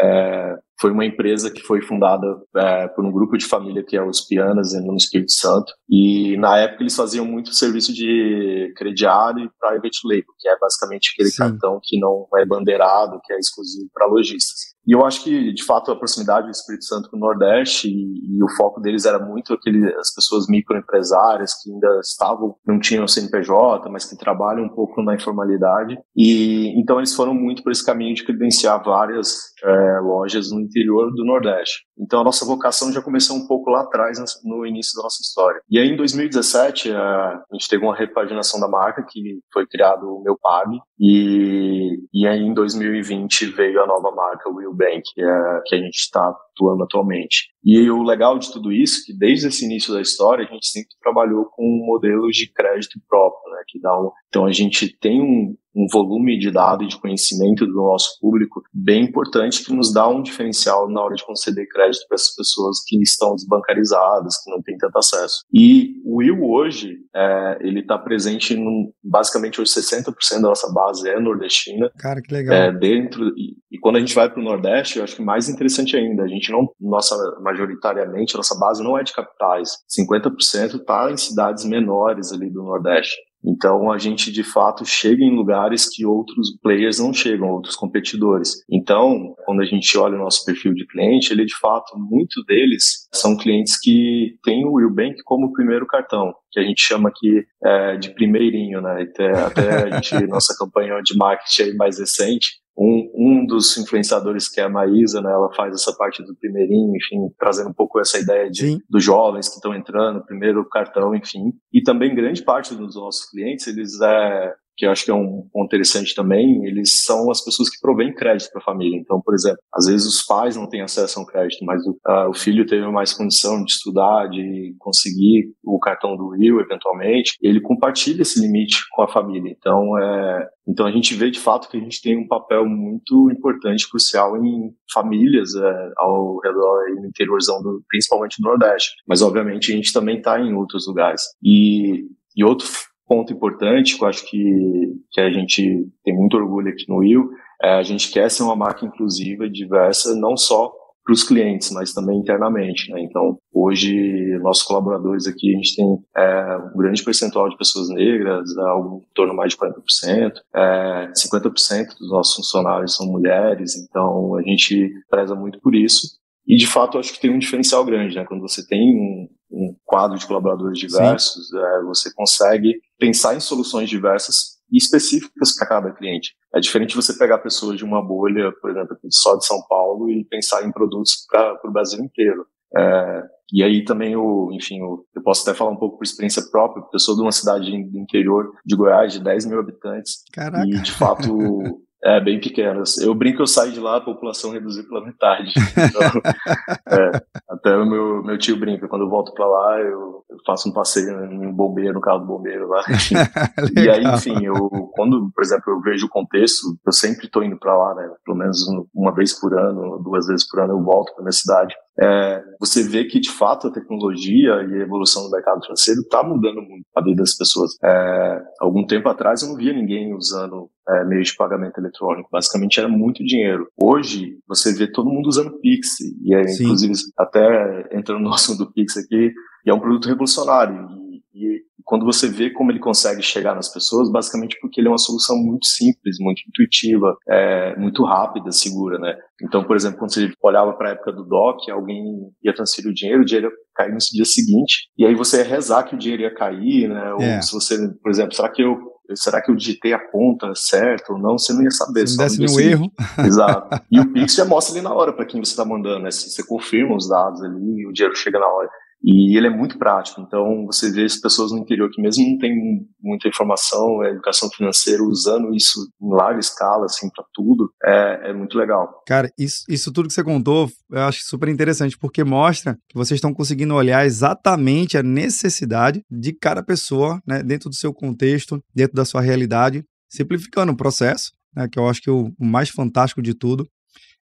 É, 0.00 0.54
foi 0.80 0.92
uma 0.92 1.04
empresa 1.04 1.50
que 1.50 1.62
foi 1.62 1.80
fundada 1.82 2.26
é, 2.56 2.88
por 2.88 3.04
um 3.04 3.10
grupo 3.10 3.36
de 3.36 3.46
família 3.46 3.82
que 3.82 3.96
é 3.96 4.02
os 4.02 4.20
Pianas 4.20 4.72
no 4.84 4.94
Espírito 4.94 5.32
Santo 5.32 5.72
e 5.88 6.36
na 6.36 6.58
época 6.58 6.82
eles 6.82 6.94
faziam 6.94 7.24
muito 7.24 7.54
serviço 7.54 7.92
de 7.92 8.72
crediário 8.76 9.44
e 9.44 9.50
private 9.58 10.00
label, 10.04 10.34
que 10.38 10.48
é 10.48 10.56
basicamente 10.58 11.12
aquele 11.14 11.30
Sim. 11.30 11.38
cartão 11.38 11.80
que 11.82 11.98
não 11.98 12.28
é 12.36 12.44
bandeirado, 12.44 13.20
que 13.24 13.32
é 13.32 13.38
exclusivo 13.38 13.88
para 13.92 14.06
lojistas. 14.06 14.76
E 14.86 14.94
eu 14.94 15.04
acho 15.04 15.24
que, 15.24 15.52
de 15.52 15.64
fato, 15.64 15.90
a 15.90 15.96
proximidade 15.96 16.46
do 16.46 16.52
Espírito 16.52 16.84
Santo 16.84 17.10
com 17.10 17.16
o 17.16 17.20
Nordeste 17.20 17.88
e, 17.88 18.36
e 18.36 18.44
o 18.44 18.48
foco 18.56 18.80
deles 18.80 19.04
era 19.04 19.18
muito 19.18 19.52
aquele, 19.54 19.84
as 19.94 20.14
pessoas 20.14 20.35
microempresárias 20.48 21.54
que 21.62 21.72
ainda 21.72 22.00
estavam, 22.00 22.54
não 22.66 22.78
tinham 22.78 23.08
CNPJ, 23.08 23.88
mas 23.90 24.04
que 24.04 24.16
trabalham 24.16 24.64
um 24.64 24.68
pouco 24.68 25.02
na 25.02 25.14
informalidade. 25.14 25.98
E 26.14 26.78
então 26.80 26.98
eles 26.98 27.14
foram 27.14 27.34
muito 27.34 27.62
por 27.62 27.72
esse 27.72 27.84
caminho 27.84 28.14
de 28.14 28.24
credenciar 28.24 28.82
várias 28.84 29.38
é, 29.64 30.00
lojas 30.00 30.50
no 30.50 30.60
interior 30.60 31.12
do 31.14 31.24
Nordeste. 31.24 31.86
Então 31.98 32.20
a 32.20 32.24
nossa 32.24 32.44
vocação 32.44 32.92
já 32.92 33.00
começou 33.00 33.36
um 33.36 33.46
pouco 33.46 33.70
lá 33.70 33.82
atrás, 33.82 34.18
no 34.44 34.66
início 34.66 34.96
da 34.96 35.04
nossa 35.04 35.22
história. 35.22 35.60
E 35.70 35.78
aí 35.78 35.88
em 35.88 35.96
2017 35.96 36.92
a 36.92 37.42
gente 37.52 37.68
teve 37.68 37.84
uma 37.84 37.96
repaginação 37.96 38.60
da 38.60 38.68
marca 38.68 39.04
que 39.08 39.40
foi 39.52 39.66
criado 39.66 40.04
o 40.04 40.22
Meu 40.22 40.38
Pag 40.38 40.70
e, 40.98 41.98
e 42.12 42.26
aí 42.26 42.40
em 42.40 42.52
2020 42.54 43.46
veio 43.46 43.82
a 43.82 43.86
nova 43.86 44.10
marca 44.10 44.50
Will 44.50 44.74
Bank, 44.74 45.02
que, 45.14 45.22
é, 45.22 45.60
que 45.66 45.74
a 45.74 45.78
gente 45.78 45.96
está 45.96 46.34
atuando 46.56 46.84
atualmente. 46.84 47.48
E 47.66 47.90
o 47.90 48.04
legal 48.04 48.38
de 48.38 48.52
tudo 48.52 48.70
isso, 48.70 49.04
que 49.04 49.12
desde 49.12 49.48
esse 49.48 49.64
início 49.64 49.92
da 49.92 50.00
história, 50.00 50.46
a 50.46 50.52
gente 50.52 50.68
sempre 50.68 50.94
trabalhou 51.02 51.46
com 51.46 51.64
modelos 51.84 52.36
de 52.36 52.46
crédito 52.52 53.00
próprio, 53.08 53.52
né, 53.52 53.62
que 53.66 53.80
dá 53.80 54.00
um, 54.00 54.12
então 54.28 54.46
a 54.46 54.52
gente 54.52 54.96
tem 55.00 55.20
um, 55.20 55.56
um 55.76 55.86
volume 55.92 56.38
de 56.38 56.50
dados 56.50 56.86
e 56.86 56.88
de 56.88 56.98
conhecimento 56.98 57.66
do 57.66 57.74
nosso 57.74 58.18
público 58.20 58.62
bem 58.72 59.04
importante 59.04 59.62
que 59.62 59.74
nos 59.74 59.92
dá 59.92 60.08
um 60.08 60.22
diferencial 60.22 60.88
na 60.88 61.02
hora 61.02 61.14
de 61.14 61.24
conceder 61.24 61.68
crédito 61.68 62.06
para 62.08 62.14
essas 62.14 62.34
pessoas 62.34 62.78
que 62.86 63.00
estão 63.02 63.34
desbancarizadas, 63.34 64.42
que 64.42 64.50
não 64.50 64.62
têm 64.62 64.78
tanto 64.78 64.96
acesso. 64.96 65.44
E 65.52 66.00
o 66.04 66.16
Will 66.16 66.42
hoje, 66.42 66.96
é, 67.14 67.58
ele 67.60 67.80
está 67.80 67.98
presente 67.98 68.54
em 68.54 68.90
basicamente 69.04 69.60
hoje 69.60 69.70
60% 69.72 70.14
da 70.34 70.48
nossa 70.48 70.72
base 70.72 71.08
é 71.08 71.20
nordestina. 71.20 71.90
Cara, 71.98 72.22
que 72.22 72.32
legal. 72.32 72.54
É, 72.54 72.72
dentro, 72.72 73.28
e, 73.36 73.56
e 73.70 73.78
quando 73.78 73.96
a 73.96 74.00
gente 74.00 74.14
vai 74.14 74.30
para 74.30 74.40
o 74.40 74.44
Nordeste, 74.44 74.98
eu 74.98 75.04
acho 75.04 75.16
que 75.16 75.22
mais 75.22 75.48
interessante 75.48 75.96
ainda, 75.96 76.22
a 76.22 76.28
gente 76.28 76.50
não, 76.50 76.68
nossa, 76.80 77.14
majoritariamente, 77.42 78.34
a 78.34 78.38
nossa 78.38 78.58
base 78.58 78.82
não 78.82 78.98
é 78.98 79.02
de 79.02 79.12
capitais. 79.12 79.70
50% 79.88 80.76
está 80.76 81.10
em 81.10 81.16
cidades 81.16 81.64
menores 81.64 82.32
ali 82.32 82.50
do 82.50 82.62
Nordeste. 82.62 83.16
Então 83.44 83.90
a 83.90 83.98
gente 83.98 84.32
de 84.32 84.42
fato 84.42 84.84
chega 84.84 85.22
em 85.22 85.34
lugares 85.34 85.88
que 85.88 86.04
outros 86.04 86.56
players 86.60 86.98
não 86.98 87.12
chegam, 87.12 87.50
outros 87.50 87.76
competidores. 87.76 88.62
Então, 88.70 89.34
quando 89.44 89.62
a 89.62 89.64
gente 89.64 89.96
olha 89.96 90.16
o 90.16 90.22
nosso 90.22 90.44
perfil 90.44 90.74
de 90.74 90.86
cliente, 90.86 91.32
ele 91.32 91.44
de 91.44 91.56
fato, 91.58 91.96
muito 91.96 92.42
deles 92.44 93.08
são 93.12 93.36
clientes 93.36 93.78
que 93.80 94.36
têm 94.42 94.64
o 94.64 94.74
Willbank 94.74 95.22
como 95.24 95.52
primeiro 95.52 95.86
cartão, 95.86 96.34
que 96.50 96.60
a 96.60 96.62
gente 96.62 96.80
chama 96.80 97.08
aqui 97.08 97.44
é, 97.64 97.96
de 97.96 98.10
primeirinho, 98.10 98.80
né? 98.80 99.02
Até, 99.02 99.30
até 99.32 99.82
a 99.84 99.90
gente, 100.00 100.14
nossa 100.26 100.54
campanha 100.58 101.00
de 101.02 101.16
marketing 101.16 101.76
mais 101.76 101.98
recente, 101.98 102.60
um, 102.76 103.10
um 103.14 103.46
dos 103.46 103.76
influenciadores 103.78 104.48
que 104.48 104.60
é 104.60 104.64
a 104.64 104.68
Maísa, 104.68 105.22
né, 105.22 105.30
ela 105.32 105.52
faz 105.54 105.74
essa 105.74 105.94
parte 105.96 106.22
do 106.22 106.36
primeirinho, 106.36 106.94
enfim, 106.94 107.28
trazendo 107.38 107.70
um 107.70 107.74
pouco 107.74 107.98
essa 107.98 108.18
ideia 108.18 108.50
de, 108.50 108.78
dos 108.88 109.02
jovens 109.02 109.48
que 109.48 109.54
estão 109.54 109.74
entrando, 109.74 110.24
primeiro 110.24 110.68
cartão, 110.68 111.14
enfim. 111.14 111.52
E 111.72 111.82
também 111.82 112.14
grande 112.14 112.42
parte 112.42 112.74
dos 112.74 112.94
nossos 112.94 113.30
clientes, 113.30 113.66
eles 113.66 114.00
é, 114.00 114.54
que 114.76 114.86
eu 114.86 114.90
acho 114.90 115.04
que 115.04 115.10
é 115.10 115.14
um 115.14 115.48
ponto 115.52 115.66
interessante 115.66 116.14
também, 116.14 116.64
eles 116.66 117.02
são 117.04 117.30
as 117.30 117.42
pessoas 117.42 117.70
que 117.70 117.80
provêm 117.80 118.14
crédito 118.14 118.50
para 118.50 118.60
a 118.60 118.64
família. 118.64 118.98
Então, 118.98 119.20
por 119.20 119.34
exemplo, 119.34 119.58
às 119.74 119.86
vezes 119.86 120.06
os 120.06 120.22
pais 120.22 120.56
não 120.56 120.68
têm 120.68 120.82
acesso 120.82 121.18
a 121.18 121.22
um 121.22 121.26
crédito, 121.26 121.64
mas 121.64 121.80
o, 121.86 121.92
uh, 122.06 122.30
o 122.30 122.34
filho 122.34 122.66
teve 122.66 122.86
mais 122.90 123.12
condição 123.12 123.64
de 123.64 123.72
estudar, 123.72 124.28
de 124.28 124.74
conseguir 124.78 125.52
o 125.64 125.78
cartão 125.78 126.16
do 126.16 126.30
Rio, 126.30 126.60
eventualmente, 126.60 127.36
ele 127.40 127.60
compartilha 127.60 128.22
esse 128.22 128.40
limite 128.40 128.76
com 128.92 129.02
a 129.02 129.08
família. 129.08 129.54
Então, 129.56 129.98
é, 129.98 130.48
então 130.68 130.86
a 130.86 130.90
gente 130.90 131.14
vê 131.14 131.30
de 131.30 131.38
fato 131.38 131.68
que 131.68 131.76
a 131.76 131.80
gente 131.80 132.02
tem 132.02 132.18
um 132.18 132.26
papel 132.26 132.66
muito 132.66 133.30
importante, 133.30 133.88
crucial 133.88 134.36
em 134.36 134.72
famílias 134.92 135.54
é, 135.54 135.90
ao 135.96 136.38
redor, 136.38 137.00
no 137.00 137.06
interiorzão, 137.06 137.62
do, 137.62 137.82
principalmente 137.88 138.40
do 138.40 138.48
Nordeste. 138.48 138.90
Mas, 139.06 139.22
obviamente, 139.22 139.72
a 139.72 139.76
gente 139.76 139.92
também 139.92 140.18
está 140.18 140.40
em 140.40 140.54
outros 140.54 140.86
lugares. 140.86 141.22
E, 141.42 142.04
e 142.36 142.44
outro 142.44 142.66
ponto 143.06 143.32
importante, 143.32 143.96
que 143.96 144.04
eu 144.04 144.08
acho 144.08 144.28
que, 144.28 144.94
que 145.10 145.20
a 145.20 145.30
gente 145.30 145.88
tem 146.04 146.14
muito 146.14 146.36
orgulho 146.36 146.68
aqui 146.68 146.84
no 146.88 146.98
Will, 146.98 147.30
é 147.62 147.74
a 147.74 147.82
gente 147.82 148.10
quer 148.10 148.30
ser 148.30 148.42
uma 148.42 148.56
marca 148.56 148.84
inclusiva 148.84 149.48
diversa, 149.48 150.14
não 150.14 150.36
só 150.36 150.72
para 151.06 151.12
os 151.12 151.22
clientes, 151.22 151.70
mas 151.70 151.94
também 151.94 152.18
internamente. 152.18 152.90
Né? 152.90 153.00
Então, 153.00 153.38
hoje, 153.54 154.36
nossos 154.42 154.64
colaboradores 154.64 155.28
aqui, 155.28 155.54
a 155.54 155.56
gente 155.56 155.76
tem 155.76 155.86
é, 156.16 156.58
um 156.74 156.76
grande 156.76 157.04
percentual 157.04 157.48
de 157.48 157.56
pessoas 157.56 157.88
negras, 157.88 158.50
é, 158.56 158.60
algo 158.62 159.04
em 159.08 159.14
torno 159.14 159.32
mais 159.32 159.52
de 159.52 159.58
40%, 159.58 160.32
é, 160.54 161.12
50% 161.16 161.86
dos 162.00 162.10
nossos 162.10 162.34
funcionários 162.34 162.96
são 162.96 163.06
mulheres, 163.06 163.76
então 163.76 164.34
a 164.34 164.42
gente 164.42 164.92
preza 165.08 165.36
muito 165.36 165.60
por 165.60 165.76
isso. 165.76 166.08
E, 166.44 166.56
de 166.56 166.66
fato, 166.66 166.98
acho 166.98 167.12
que 167.12 167.20
tem 167.20 167.30
um 167.30 167.38
diferencial 167.38 167.84
grande, 167.84 168.16
né? 168.16 168.24
Quando 168.24 168.40
você 168.40 168.66
tem 168.66 168.80
um, 168.80 169.28
um 169.56 169.74
quadro 169.84 170.18
de 170.18 170.26
colaboradores 170.26 170.78
diversos, 170.78 171.52
é, 171.52 171.82
você 171.84 172.12
consegue 172.14 172.74
pensar 172.98 173.34
em 173.34 173.40
soluções 173.40 173.88
diversas 173.88 174.56
e 174.70 174.76
específicas 174.76 175.54
para 175.56 175.66
cada 175.66 175.92
cliente. 175.92 176.34
É 176.54 176.60
diferente 176.60 176.96
você 176.96 177.16
pegar 177.16 177.38
pessoas 177.38 177.76
de 177.76 177.84
uma 177.84 178.02
bolha, 178.02 178.52
por 178.60 178.70
exemplo, 178.70 178.96
só 179.10 179.36
de 179.36 179.46
São 179.46 179.62
Paulo 179.68 180.10
e 180.10 180.24
pensar 180.24 180.66
em 180.66 180.72
produtos 180.72 181.26
para 181.30 181.60
o 181.64 181.72
Brasil 181.72 182.04
inteiro. 182.04 182.46
É, 182.76 183.22
e 183.52 183.62
aí 183.62 183.84
também, 183.84 184.16
o, 184.16 184.50
enfim, 184.52 184.82
o, 184.82 185.04
eu 185.14 185.22
posso 185.22 185.48
até 185.48 185.56
falar 185.56 185.70
um 185.70 185.76
pouco 185.76 185.98
por 185.98 186.04
experiência 186.04 186.42
própria, 186.50 186.82
porque 186.82 186.96
eu 186.96 187.00
sou 187.00 187.14
de 187.14 187.22
uma 187.22 187.32
cidade 187.32 187.70
do 187.70 187.98
interior 187.98 188.52
de 188.64 188.76
Goiás, 188.76 189.12
de 189.12 189.22
10 189.22 189.46
mil 189.46 189.60
habitantes. 189.60 190.24
Caraca. 190.32 190.66
E, 190.66 190.82
de 190.82 190.92
fato, 190.92 191.22
É, 192.04 192.20
bem 192.20 192.40
pequenas. 192.40 192.98
Eu 192.98 193.14
brinco, 193.14 193.42
eu 193.42 193.46
saio 193.46 193.72
de 193.72 193.80
lá, 193.80 193.96
a 193.96 194.00
população 194.00 194.52
reduziu 194.52 194.86
pela 194.86 195.04
metade. 195.04 195.52
Então, 195.56 196.22
é, 196.92 197.22
até 197.48 197.76
o 197.76 197.86
meu, 197.86 198.22
meu 198.22 198.38
tio 198.38 198.58
brinca, 198.58 198.86
quando 198.86 199.02
eu 199.02 199.08
volto 199.08 199.32
para 199.32 199.46
lá, 199.46 199.80
eu, 199.80 200.24
eu, 200.28 200.36
faço 200.46 200.68
um 200.68 200.72
passeio 200.72 201.24
em 201.24 201.46
um 201.46 201.52
bombeiro, 201.52 201.94
no 201.94 202.00
carro 202.00 202.20
do 202.20 202.26
bombeiro 202.26 202.68
lá. 202.68 202.84
e 203.76 203.88
aí, 203.88 204.04
enfim, 204.04 204.44
eu, 204.44 204.54
quando, 204.92 205.30
por 205.34 205.42
exemplo, 205.42 205.72
eu 205.72 205.80
vejo 205.80 206.06
o 206.06 206.10
contexto, 206.10 206.78
eu 206.84 206.92
sempre 206.92 207.26
estou 207.26 207.42
indo 207.42 207.58
para 207.58 207.76
lá, 207.76 207.94
né? 207.94 208.08
Pelo 208.24 208.36
menos 208.36 208.58
uma 208.94 209.12
vez 209.14 209.38
por 209.38 209.58
ano, 209.58 209.98
duas 209.98 210.26
vezes 210.26 210.46
por 210.48 210.60
ano 210.60 210.74
eu 210.74 210.82
volto 210.82 211.14
para 211.14 211.24
minha 211.24 211.32
cidade. 211.32 211.74
É, 211.98 212.42
você 212.60 212.82
vê 212.82 213.04
que, 213.04 213.18
de 213.18 213.30
fato, 213.30 213.68
a 213.68 213.72
tecnologia 213.72 214.50
e 214.50 214.74
a 214.74 214.82
evolução 214.82 215.24
do 215.24 215.30
mercado 215.30 215.62
financeiro 215.62 216.00
está 216.00 216.22
mudando 216.22 216.60
muito 216.60 216.84
a 216.94 217.02
vida 217.02 217.16
das 217.16 217.34
pessoas. 217.34 217.72
É, 217.82 218.42
algum 218.60 218.86
tempo 218.86 219.08
atrás 219.08 219.42
eu 219.42 219.48
não 219.48 219.56
via 219.56 219.72
ninguém 219.72 220.14
usando 220.14 220.68
é, 220.88 221.04
meio 221.04 221.22
de 221.22 221.34
pagamento 221.34 221.78
eletrônico. 221.78 222.28
Basicamente 222.30 222.78
era 222.78 222.88
muito 222.88 223.24
dinheiro. 223.24 223.66
Hoje, 223.76 224.38
você 224.46 224.74
vê 224.74 224.90
todo 224.90 225.10
mundo 225.10 225.26
usando 225.26 225.58
Pix. 225.60 226.00
E 226.22 226.34
é, 226.34 226.42
inclusive, 226.42 226.92
até 227.16 227.88
entrando 227.92 228.22
no 228.22 228.32
assunto 228.32 228.58
do 228.64 228.72
Pix 228.72 228.96
aqui, 228.96 229.32
e 229.64 229.70
é 229.70 229.74
um 229.74 229.80
produto 229.80 230.06
revolucionário. 230.06 230.86
E, 231.34 231.46
e 231.46 231.62
quando 231.86 232.04
você 232.04 232.28
vê 232.28 232.50
como 232.50 232.72
ele 232.72 232.80
consegue 232.80 233.22
chegar 233.22 233.54
nas 233.54 233.72
pessoas, 233.72 234.10
basicamente 234.10 234.58
porque 234.60 234.80
ele 234.80 234.88
é 234.88 234.90
uma 234.90 234.98
solução 234.98 235.36
muito 235.36 235.66
simples, 235.66 236.18
muito 236.18 236.42
intuitiva, 236.48 237.16
é, 237.28 237.76
muito 237.76 238.04
rápida, 238.04 238.50
segura, 238.50 238.98
né? 238.98 239.16
Então, 239.40 239.62
por 239.62 239.76
exemplo, 239.76 239.96
quando 239.96 240.12
você 240.12 240.32
olhava 240.42 240.72
para 240.72 240.88
a 240.88 240.92
época 240.92 241.12
do 241.12 241.24
DOC, 241.24 241.70
alguém 241.70 242.02
ia 242.42 242.52
transferir 242.52 242.90
o 242.90 242.94
dinheiro, 242.94 243.22
o 243.22 243.24
dinheiro 243.24 243.46
ia 243.46 243.52
cair 243.72 243.92
no 243.92 243.98
dia 243.98 244.24
seguinte, 244.24 244.88
e 244.98 245.06
aí 245.06 245.14
você 245.14 245.38
ia 245.38 245.44
rezar 245.44 245.84
que 245.84 245.94
o 245.94 245.98
dinheiro 245.98 246.24
ia 246.24 246.34
cair, 246.34 246.88
né? 246.88 247.12
Ou 247.12 247.22
é. 247.22 247.40
se 247.40 247.52
você, 247.52 247.76
por 248.02 248.10
exemplo, 248.10 248.34
será 248.34 248.48
que 248.48 248.62
eu 248.62 248.96
será 249.14 249.40
que 249.40 249.50
eu 249.50 249.54
digitei 249.54 249.92
a 249.92 250.10
conta 250.10 250.52
certo 250.56 251.12
ou 251.12 251.18
não? 251.18 251.38
Você 251.38 251.52
não 251.52 251.62
ia 251.62 251.70
saber. 251.70 252.08
Se 252.08 252.16
não 252.16 252.24
desse 252.24 252.40
nenhum 252.40 252.58
erro. 252.58 252.92
Exato. 253.24 253.80
E 253.90 254.00
o 254.00 254.12
Pix 254.12 254.34
já 254.34 254.44
mostra 254.44 254.74
ali 254.74 254.82
na 254.82 254.92
hora 254.92 255.12
para 255.12 255.24
quem 255.24 255.42
você 255.42 255.52
está 255.52 255.64
mandando, 255.64 256.00
né? 256.00 256.10
Você 256.10 256.44
confirma 256.44 256.96
os 256.96 257.08
dados 257.08 257.40
ali 257.42 257.82
e 257.82 257.86
o 257.86 257.92
dinheiro 257.92 258.16
chega 258.16 258.40
na 258.40 258.48
hora. 258.48 258.68
E 259.08 259.38
ele 259.38 259.46
é 259.46 259.50
muito 259.50 259.78
prático, 259.78 260.20
então 260.20 260.66
você 260.66 260.90
vê 260.90 261.04
as 261.04 261.16
pessoas 261.16 261.52
no 261.52 261.58
interior 261.58 261.88
que 261.92 262.02
mesmo 262.02 262.28
não 262.28 262.38
tem 262.38 262.52
muita 263.00 263.28
informação, 263.28 264.02
é 264.02 264.10
educação 264.10 264.50
financeira, 264.50 265.00
usando 265.04 265.54
isso 265.54 265.78
em 266.02 266.08
larga 266.08 266.40
escala, 266.40 266.86
assim, 266.86 267.08
para 267.14 267.24
tudo, 267.32 267.70
é, 267.84 268.30
é 268.30 268.32
muito 268.32 268.58
legal. 268.58 269.04
Cara, 269.06 269.30
isso, 269.38 269.62
isso 269.68 269.92
tudo 269.92 270.08
que 270.08 270.14
você 270.14 270.24
contou, 270.24 270.68
eu 270.90 271.02
acho 271.02 271.20
super 271.22 271.48
interessante, 271.48 271.96
porque 271.96 272.24
mostra 272.24 272.76
que 272.88 272.96
vocês 272.96 273.18
estão 273.18 273.32
conseguindo 273.32 273.74
olhar 273.74 274.04
exatamente 274.04 274.98
a 274.98 275.04
necessidade 275.04 276.02
de 276.10 276.32
cada 276.32 276.60
pessoa, 276.60 277.20
né, 277.24 277.44
dentro 277.44 277.70
do 277.70 277.76
seu 277.76 277.94
contexto, 277.94 278.60
dentro 278.74 278.96
da 278.96 279.04
sua 279.04 279.20
realidade, 279.20 279.84
simplificando 280.10 280.72
o 280.72 280.76
processo, 280.76 281.30
né, 281.54 281.68
que 281.70 281.78
eu 281.78 281.88
acho 281.88 282.02
que 282.02 282.10
o, 282.10 282.32
o 282.36 282.44
mais 282.44 282.70
fantástico 282.70 283.22
de 283.22 283.34
tudo 283.34 283.68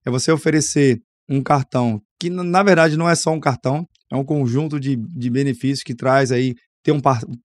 é 0.04 0.10
você 0.10 0.30
oferecer 0.30 1.00
um 1.26 1.42
cartão 1.42 2.02
que 2.20 2.30
na 2.30 2.62
verdade 2.62 2.96
não 2.96 3.08
é 3.08 3.14
só 3.14 3.30
um 3.30 3.40
cartão, 3.40 3.86
é 4.10 4.16
um 4.16 4.24
conjunto 4.24 4.78
de, 4.78 4.96
de 4.96 5.30
benefícios 5.30 5.82
que 5.82 5.94
traz 5.94 6.30
aí, 6.30 6.54
tem 6.82 6.94
um, 6.94 7.00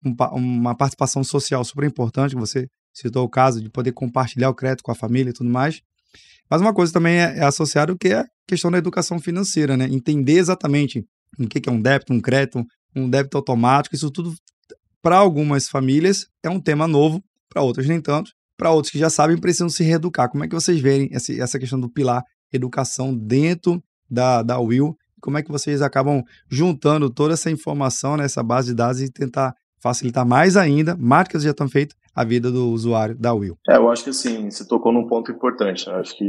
um, 0.05 0.15
uma 0.35 0.75
participação 0.75 1.23
social 1.23 1.63
super 1.63 1.85
importante, 1.85 2.35
você 2.35 2.67
citou 2.93 3.23
o 3.23 3.29
caso 3.29 3.61
de 3.61 3.69
poder 3.69 3.93
compartilhar 3.93 4.49
o 4.49 4.55
crédito 4.55 4.83
com 4.83 4.91
a 4.91 4.95
família 4.95 5.29
e 5.29 5.33
tudo 5.33 5.49
mais. 5.49 5.79
Mas 6.49 6.61
uma 6.61 6.73
coisa 6.73 6.91
também 6.91 7.19
é, 7.19 7.37
é 7.37 7.43
associada 7.43 7.95
que 7.99 8.09
é 8.09 8.19
a 8.19 8.25
questão 8.47 8.71
da 8.71 8.77
educação 8.77 9.19
financeira, 9.19 9.77
né? 9.77 9.85
Entender 9.85 10.37
exatamente 10.39 11.05
o 11.39 11.47
que 11.47 11.69
é 11.69 11.71
um 11.71 11.81
débito, 11.81 12.11
um 12.11 12.19
crédito, 12.19 12.65
um 12.95 13.09
débito 13.09 13.37
automático, 13.37 13.95
isso 13.95 14.09
tudo 14.09 14.33
para 15.01 15.17
algumas 15.17 15.69
famílias 15.69 16.25
é 16.43 16.49
um 16.49 16.59
tema 16.59 16.87
novo, 16.87 17.21
para 17.47 17.61
outras 17.61 17.87
nem 17.87 18.01
tanto. 18.01 18.31
Para 18.57 18.71
outros 18.71 18.91
que 18.91 18.99
já 18.99 19.09
sabem, 19.09 19.37
precisam 19.37 19.69
se 19.69 19.83
reeducar. 19.83 20.29
Como 20.29 20.43
é 20.43 20.47
que 20.47 20.55
vocês 20.55 20.81
veem 20.81 21.09
essa 21.13 21.57
questão 21.57 21.79
do 21.79 21.89
pilar 21.89 22.21
educação 22.51 23.15
dentro 23.15 23.81
da, 24.09 24.41
da 24.41 24.59
Will. 24.59 24.95
Como 25.21 25.37
é 25.37 25.43
que 25.43 25.51
vocês 25.51 25.81
acabam 25.81 26.23
juntando 26.49 27.09
toda 27.09 27.33
essa 27.33 27.49
informação 27.49 28.17
nessa 28.17 28.43
base 28.43 28.69
de 28.69 28.75
dados 28.75 29.01
e 29.01 29.11
tentar 29.11 29.53
facilitar 29.81 30.25
mais 30.25 30.57
ainda, 30.57 30.95
marcas 30.97 31.43
já 31.43 31.51
estão 31.51 31.69
feitas, 31.69 31.95
a 32.13 32.23
vida 32.23 32.51
do 32.51 32.69
usuário 32.69 33.17
da 33.17 33.33
Will? 33.33 33.57
É, 33.67 33.77
eu 33.77 33.89
acho 33.89 34.03
que 34.03 34.09
assim, 34.09 34.49
você 34.49 34.67
tocou 34.67 34.91
num 34.91 35.07
ponto 35.07 35.31
importante. 35.31 35.87
Né? 35.87 35.95
Acho 35.95 36.17
que 36.17 36.25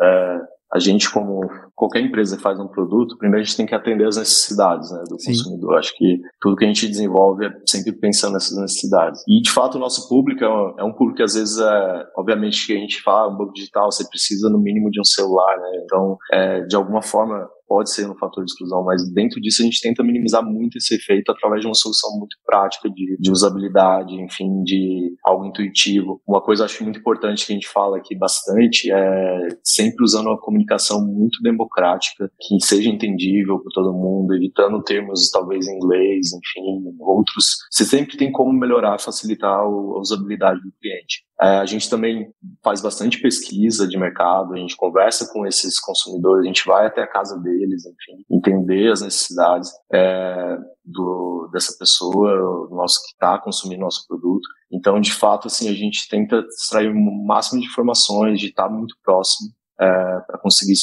é, 0.00 0.38
a 0.72 0.78
gente, 0.78 1.10
como 1.10 1.40
qualquer 1.74 2.00
empresa 2.00 2.36
que 2.36 2.42
faz 2.42 2.58
um 2.60 2.68
produto, 2.68 3.18
primeiro 3.18 3.42
a 3.42 3.44
gente 3.44 3.56
tem 3.56 3.66
que 3.66 3.74
atender 3.74 4.06
as 4.06 4.16
necessidades 4.16 4.90
né, 4.92 5.02
do 5.08 5.20
Sim. 5.20 5.32
consumidor. 5.32 5.76
Acho 5.76 5.92
que 5.96 6.20
tudo 6.40 6.56
que 6.56 6.64
a 6.64 6.68
gente 6.68 6.86
desenvolve 6.86 7.44
é 7.44 7.50
sempre 7.66 7.92
pensando 7.92 8.34
nessas 8.34 8.56
necessidades. 8.56 9.20
E, 9.26 9.42
de 9.42 9.50
fato, 9.50 9.76
o 9.76 9.80
nosso 9.80 10.08
público 10.08 10.44
é 10.44 10.48
um, 10.48 10.88
é 10.88 10.92
público 10.92 11.16
que, 11.16 11.22
às 11.24 11.34
vezes, 11.34 11.58
é, 11.58 12.04
obviamente, 12.16 12.64
que 12.64 12.72
a 12.72 12.78
gente 12.78 13.02
fala, 13.02 13.32
um 13.32 13.36
banco 13.36 13.52
digital, 13.52 13.90
você 13.90 14.08
precisa, 14.08 14.48
no 14.48 14.60
mínimo, 14.60 14.90
de 14.90 15.00
um 15.00 15.04
celular. 15.04 15.58
Né? 15.58 15.82
Então, 15.84 16.16
é, 16.32 16.60
de 16.60 16.76
alguma 16.76 17.02
forma, 17.02 17.48
pode 17.70 17.92
ser 17.92 18.10
um 18.10 18.16
fator 18.16 18.44
de 18.44 18.50
exclusão, 18.50 18.82
mas 18.82 19.08
dentro 19.12 19.40
disso 19.40 19.62
a 19.62 19.64
gente 19.64 19.80
tenta 19.80 20.02
minimizar 20.02 20.44
muito 20.44 20.76
esse 20.76 20.96
efeito 20.96 21.30
através 21.30 21.60
de 21.60 21.68
uma 21.68 21.74
solução 21.74 22.18
muito 22.18 22.36
prática 22.44 22.90
de, 22.90 23.16
de 23.16 23.30
usabilidade, 23.30 24.12
enfim, 24.20 24.64
de 24.64 25.14
algo 25.24 25.46
intuitivo. 25.46 26.20
Uma 26.26 26.42
coisa 26.42 26.64
acho 26.64 26.82
muito 26.82 26.98
importante 26.98 27.46
que 27.46 27.52
a 27.52 27.54
gente 27.54 27.68
fala 27.68 27.98
aqui 27.98 28.18
bastante 28.18 28.90
é 28.90 29.48
sempre 29.62 30.02
usando 30.02 30.26
uma 30.26 30.40
comunicação 30.40 31.00
muito 31.06 31.40
democrática, 31.44 32.28
que 32.40 32.58
seja 32.60 32.90
entendível 32.90 33.60
por 33.60 33.70
todo 33.72 33.92
mundo, 33.92 34.34
evitando 34.34 34.82
termos 34.82 35.30
talvez 35.30 35.68
em 35.68 35.76
inglês, 35.76 36.32
enfim, 36.32 36.92
outros. 36.98 37.58
Você 37.70 37.84
sempre 37.84 38.16
tem 38.16 38.32
como 38.32 38.52
melhorar, 38.52 38.98
facilitar 38.98 39.60
a 39.60 39.68
usabilidade 39.68 40.60
do 40.60 40.72
cliente. 40.80 41.22
É, 41.42 41.58
a 41.58 41.64
gente 41.64 41.88
também 41.88 42.30
faz 42.62 42.82
bastante 42.82 43.20
pesquisa 43.20 43.88
de 43.88 43.98
mercado, 43.98 44.52
a 44.52 44.58
gente 44.58 44.76
conversa 44.76 45.26
com 45.32 45.46
esses 45.46 45.80
consumidores, 45.80 46.44
a 46.44 46.46
gente 46.46 46.66
vai 46.66 46.86
até 46.86 47.02
a 47.02 47.06
casa 47.06 47.38
deles, 47.38 47.86
enfim, 47.86 48.24
entender 48.30 48.92
as 48.92 49.00
necessidades 49.00 49.70
é, 49.90 50.58
do, 50.84 51.48
dessa 51.50 51.74
pessoa, 51.78 52.68
nosso 52.70 53.00
que 53.02 53.12
está 53.12 53.38
consumindo 53.38 53.80
nosso 53.80 54.06
produto. 54.06 54.46
Então, 54.70 55.00
de 55.00 55.12
fato, 55.12 55.46
assim, 55.46 55.68
a 55.70 55.74
gente 55.74 56.08
tenta 56.10 56.44
extrair 56.50 56.90
o 56.90 57.24
máximo 57.24 57.60
de 57.60 57.66
informações, 57.66 58.38
de 58.38 58.48
estar 58.48 58.68
muito 58.68 58.94
próximo 59.02 59.50
é, 59.80 60.20
para 60.26 60.38
conseguir 60.38 60.74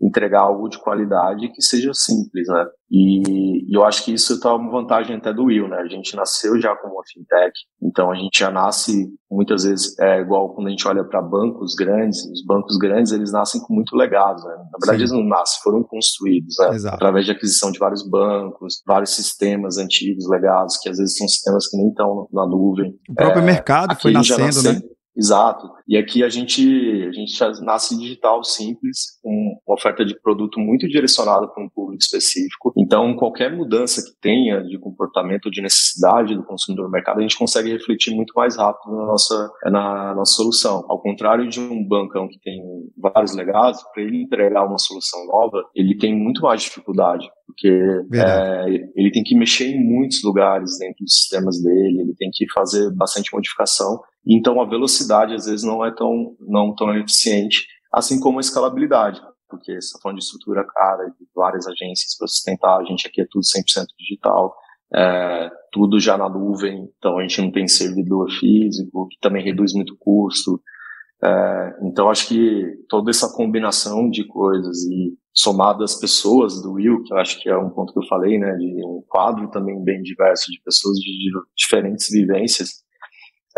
entregar 0.00 0.40
algo 0.40 0.68
de 0.68 0.78
qualidade 0.78 1.48
que 1.48 1.62
seja 1.62 1.92
simples, 1.94 2.46
né? 2.48 2.66
E, 2.90 3.70
e 3.70 3.74
eu 3.76 3.84
acho 3.84 4.04
que 4.04 4.12
isso 4.12 4.34
está 4.34 4.54
uma 4.54 4.70
vantagem 4.70 5.16
até 5.16 5.32
do 5.32 5.44
Will, 5.44 5.68
né? 5.68 5.78
A 5.78 5.88
gente 5.88 6.14
nasceu 6.14 6.60
já 6.60 6.76
como 6.76 6.94
uma 6.94 7.02
fintech, 7.10 7.52
então 7.82 8.10
a 8.10 8.14
gente 8.14 8.38
já 8.38 8.50
nasce 8.50 9.08
muitas 9.30 9.64
vezes 9.64 9.98
é 9.98 10.20
igual 10.20 10.54
quando 10.54 10.66
a 10.66 10.70
gente 10.70 10.86
olha 10.86 11.02
para 11.02 11.22
bancos 11.22 11.74
grandes, 11.74 12.22
os 12.30 12.44
bancos 12.44 12.76
grandes 12.76 13.12
eles 13.12 13.32
nascem 13.32 13.60
com 13.62 13.72
muito 13.72 13.96
legado, 13.96 14.42
né? 14.44 14.56
Na 14.70 14.78
verdade 14.78 14.98
Sim. 14.98 15.02
eles 15.02 15.12
não 15.12 15.24
nascem, 15.24 15.62
foram 15.62 15.82
construídos, 15.82 16.54
né? 16.58 16.90
Através 16.90 17.24
de 17.24 17.32
aquisição 17.32 17.72
de 17.72 17.78
vários 17.78 18.06
bancos, 18.06 18.82
vários 18.86 19.14
sistemas 19.14 19.78
antigos, 19.78 20.28
legados, 20.28 20.76
que 20.76 20.90
às 20.90 20.98
vezes 20.98 21.16
são 21.16 21.26
sistemas 21.26 21.66
que 21.68 21.76
nem 21.78 21.88
estão 21.88 22.28
na 22.30 22.46
nuvem. 22.46 22.94
O 23.08 23.14
próprio 23.14 23.42
é, 23.42 23.46
mercado 23.46 23.96
foi 23.98 24.12
nascendo, 24.12 24.62
né? 24.62 24.82
Exato. 25.16 25.70
E 25.86 25.96
aqui 25.96 26.24
a 26.24 26.28
gente, 26.28 26.62
a 27.08 27.12
gente 27.12 27.62
nasce 27.62 27.98
digital 27.98 28.42
simples, 28.42 29.18
com 29.22 29.30
uma 29.66 29.74
oferta 29.74 30.04
de 30.04 30.18
produto 30.20 30.58
muito 30.58 30.88
direcionada 30.88 31.46
para 31.48 31.62
um 31.62 31.68
público 31.68 32.02
específico. 32.02 32.72
Então, 32.76 33.14
qualquer 33.14 33.54
mudança 33.54 34.02
que 34.02 34.18
tenha 34.20 34.62
de 34.62 34.78
comportamento 34.78 35.46
ou 35.46 35.50
de 35.50 35.60
necessidade 35.60 36.34
do 36.34 36.44
consumidor 36.44 36.86
no 36.86 36.90
mercado, 36.90 37.18
a 37.18 37.22
gente 37.22 37.38
consegue 37.38 37.70
refletir 37.70 38.14
muito 38.14 38.32
mais 38.34 38.56
rápido 38.56 38.96
na 38.96 39.06
nossa, 39.06 39.50
na 39.64 40.14
nossa 40.14 40.32
solução. 40.32 40.84
Ao 40.88 41.00
contrário 41.00 41.48
de 41.48 41.60
um 41.60 41.86
bancão 41.86 42.28
que 42.28 42.40
tem 42.40 42.62
vários 42.96 43.34
legados, 43.34 43.82
para 43.92 44.02
ele 44.02 44.22
entregar 44.22 44.66
uma 44.66 44.78
solução 44.78 45.26
nova, 45.26 45.62
ele 45.74 45.96
tem 45.96 46.14
muito 46.16 46.42
mais 46.42 46.62
dificuldade, 46.62 47.28
porque 47.46 47.68
é, 47.68 48.66
ele 48.96 49.10
tem 49.10 49.22
que 49.22 49.36
mexer 49.36 49.66
em 49.66 49.84
muitos 49.84 50.22
lugares 50.22 50.78
dentro 50.78 51.04
dos 51.04 51.14
sistemas 51.14 51.62
dele, 51.62 52.00
ele 52.00 52.14
tem 52.16 52.30
que 52.32 52.50
fazer 52.52 52.90
bastante 52.94 53.30
modificação 53.32 54.00
então 54.26 54.60
a 54.60 54.68
velocidade 54.68 55.34
às 55.34 55.46
vezes 55.46 55.64
não 55.64 55.84
é 55.84 55.94
tão 55.94 56.36
não 56.40 56.74
tão 56.74 56.94
eficiente, 56.96 57.66
assim 57.92 58.20
como 58.20 58.38
a 58.38 58.40
escalabilidade, 58.40 59.20
porque 59.48 59.72
você 59.72 59.78
está 59.78 59.98
falando 60.02 60.18
de 60.18 60.24
estrutura 60.24 60.64
cara, 60.64 61.04
de 61.06 61.26
várias 61.34 61.66
agências 61.66 62.16
para 62.16 62.28
sustentar, 62.28 62.78
a 62.78 62.84
gente 62.84 63.06
aqui 63.06 63.20
é 63.20 63.26
tudo 63.30 63.42
100% 63.42 63.86
digital, 63.98 64.54
é, 64.94 65.50
tudo 65.70 65.98
já 65.98 66.16
na 66.16 66.28
nuvem, 66.28 66.88
então 66.98 67.18
a 67.18 67.22
gente 67.22 67.40
não 67.40 67.50
tem 67.50 67.66
servidor 67.66 68.30
físico, 68.30 69.08
que 69.08 69.18
também 69.20 69.44
reduz 69.44 69.72
muito 69.74 69.96
custo. 69.98 70.60
É, 71.24 71.76
então 71.82 72.10
acho 72.10 72.28
que 72.28 72.64
toda 72.88 73.10
essa 73.10 73.32
combinação 73.32 74.10
de 74.10 74.26
coisas 74.26 74.82
e 74.84 75.16
somado 75.32 75.82
às 75.82 75.98
pessoas 75.98 76.60
do 76.60 76.72
Will, 76.72 77.02
que 77.02 77.12
eu 77.12 77.18
acho 77.18 77.40
que 77.40 77.48
é 77.48 77.56
um 77.56 77.70
ponto 77.70 77.92
que 77.92 77.98
eu 77.98 78.06
falei, 78.06 78.38
né, 78.38 78.54
de 78.56 78.84
um 78.84 79.02
quadro 79.08 79.50
também 79.50 79.82
bem 79.82 80.02
diverso 80.02 80.50
de 80.50 80.60
pessoas 80.62 80.98
de 80.98 81.30
diferentes 81.56 82.08
vivências, 82.10 82.81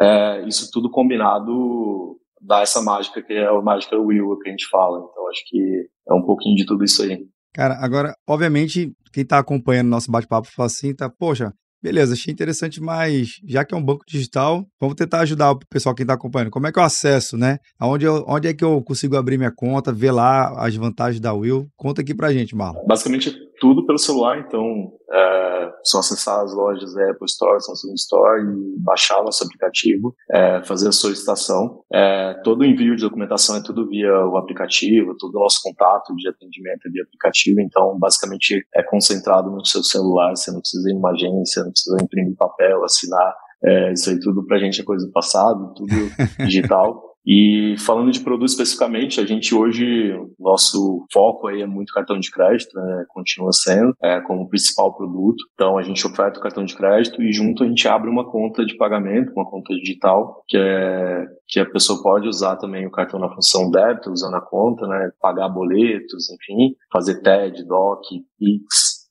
é, 0.01 0.47
isso 0.47 0.71
tudo 0.73 0.91
combinado 0.91 2.19
dá 2.41 2.61
essa 2.61 2.83
mágica 2.83 3.23
que 3.23 3.33
é 3.33 3.47
a 3.47 3.63
mágica 3.63 3.97
Will 3.97 4.39
que 4.39 4.49
a 4.49 4.51
gente 4.51 4.69
fala. 4.69 4.99
Então 4.99 5.29
acho 5.29 5.43
que 5.47 5.89
é 6.09 6.15
um 6.15 6.23
pouquinho 6.23 6.57
de 6.57 6.67
tudo 6.67 6.85
isso 6.85 7.03
aí. 7.03 7.27
Cara, 7.55 7.79
agora, 7.81 8.15
obviamente, 8.29 8.93
quem 9.13 9.23
está 9.23 9.39
acompanhando 9.39 9.89
nosso 9.89 10.11
bate-papo 10.11 10.49
fala 10.51 10.67
assim, 10.67 10.95
tá, 10.95 11.09
poxa, 11.09 11.53
Beleza, 11.85 12.15
achei 12.15 12.33
interessante, 12.33 12.81
mas 12.81 13.33
já 13.47 13.63
que 13.63 13.75
é 13.75 13.77
um 13.77 13.85
banco 13.85 14.07
digital, 14.09 14.65
vamos 14.81 14.95
tentar 14.95 15.21
ajudar 15.21 15.51
o 15.51 15.59
pessoal 15.69 15.95
que 15.95 16.01
está 16.01 16.15
acompanhando. 16.15 16.51
Como 16.51 16.67
é 16.67 16.73
que 16.73 16.79
eu 16.79 16.83
acesso, 16.83 17.37
né? 17.37 17.59
Onde, 17.79 18.07
eu, 18.07 18.25
onde 18.27 18.49
é 18.49 18.55
que 18.55 18.65
eu 18.65 18.83
consigo 18.83 19.19
abrir 19.19 19.37
minha 19.37 19.53
conta, 19.55 19.93
ver 19.93 20.11
lá 20.11 20.65
as 20.65 20.75
vantagens 20.75 21.21
da 21.21 21.35
Will? 21.35 21.69
Conta 21.77 22.01
aqui 22.01 22.15
pra 22.15 22.33
gente, 22.33 22.57
Marlon. 22.57 22.87
Basicamente 22.87 23.37
tudo 23.65 23.87
pelo 23.87 23.97
celular, 23.97 24.39
então 24.41 24.93
é, 25.11 25.73
só 25.83 26.01
acessar 26.01 26.41
as 26.41 26.53
lojas 26.53 26.93
da 26.93 27.11
Apple 27.11 27.25
Store, 27.25 27.63
Samsung 27.63 27.95
Store 27.95 28.43
e 28.43 28.79
baixar 28.79 29.23
nosso 29.23 29.43
aplicativo, 29.43 30.15
é, 30.31 30.63
fazer 30.65 30.89
a 30.89 30.93
solicitação. 30.93 31.83
É, 31.91 32.35
todo 32.45 32.61
o 32.61 32.65
envio 32.67 32.95
de 32.95 33.03
documentação 33.03 33.57
é 33.57 33.63
tudo 33.63 33.89
via 33.89 34.13
o 34.27 34.37
aplicativo, 34.37 35.17
todo 35.19 35.37
o 35.37 35.41
nosso 35.41 35.61
contato 35.63 36.15
de 36.15 36.29
atendimento 36.29 36.87
é 36.87 36.91
via 36.91 37.05
aplicativo, 37.05 37.59
então 37.59 37.99
basicamente 37.99 38.67
é 38.75 38.83
concentrado 38.83 39.51
no 39.51 39.65
seu 39.65 39.83
celular, 39.83 40.37
você 40.37 40.53
não 40.53 40.61
precisa 40.61 40.91
ir 40.91 40.93
numa 40.93 41.13
agência, 41.13 41.65
não 41.65 41.71
precisa 41.71 41.97
imprimir 42.03 42.37
papel, 42.37 42.85
assinar, 42.85 43.35
é, 43.65 43.95
isso 43.95 44.11
aí 44.11 44.21
tudo 44.21 44.45
pra 44.45 44.59
gente 44.59 44.79
é 44.79 44.85
coisa 44.85 45.07
do 45.07 45.13
passado, 45.13 45.73
tudo 45.75 45.95
digital. 46.45 47.14
E 47.27 47.75
falando 47.79 48.11
de 48.11 48.21
produto 48.21 48.49
especificamente, 48.49 49.21
a 49.21 49.27
gente 49.27 49.55
hoje, 49.55 50.13
nosso 50.39 51.07
foco 51.13 51.49
aí 51.49 51.63
é 51.63 51.67
muito 51.67 51.93
cartão 51.93 52.19
de 52.19 52.31
crédito, 52.31 52.75
né? 52.75 53.05
continua 53.09 53.53
sendo 53.53 53.95
é, 54.03 54.21
como 54.21 54.49
principal 54.49 54.95
produto. 54.95 55.43
Então 55.55 55.79
a 55.79 55.83
gente 55.83 56.07
oferta 56.07 56.39
o 56.39 56.43
cartão 56.43 56.65
de 56.65 56.77
crédito 56.77 57.23
e 57.23 57.33
junto 57.33 57.65
a 57.65 57.67
gente 57.67 57.89
abre 57.89 58.11
uma 58.11 58.31
conta 58.31 58.65
de 58.65 58.77
pagamento, 58.77 59.33
uma 59.33 59.49
conta 59.49 59.75
digital, 59.75 60.43
que 60.47 60.59
é 60.59 61.25
que 61.47 61.61
a 61.61 61.71
pessoa 61.71 62.03
pode 62.03 62.27
usar 62.27 62.57
também 62.57 62.87
o 62.87 62.91
cartão 62.91 63.21
na 63.21 63.33
função 63.33 63.71
débito, 63.71 64.11
usando 64.11 64.35
a 64.35 64.41
conta, 64.41 64.87
né? 64.87 65.11
Pagar 65.21 65.49
boletos, 65.49 66.31
enfim, 66.31 66.75
fazer 66.93 67.21
TED, 67.21 67.65
DOC, 67.67 68.03
PIX, 68.39 68.65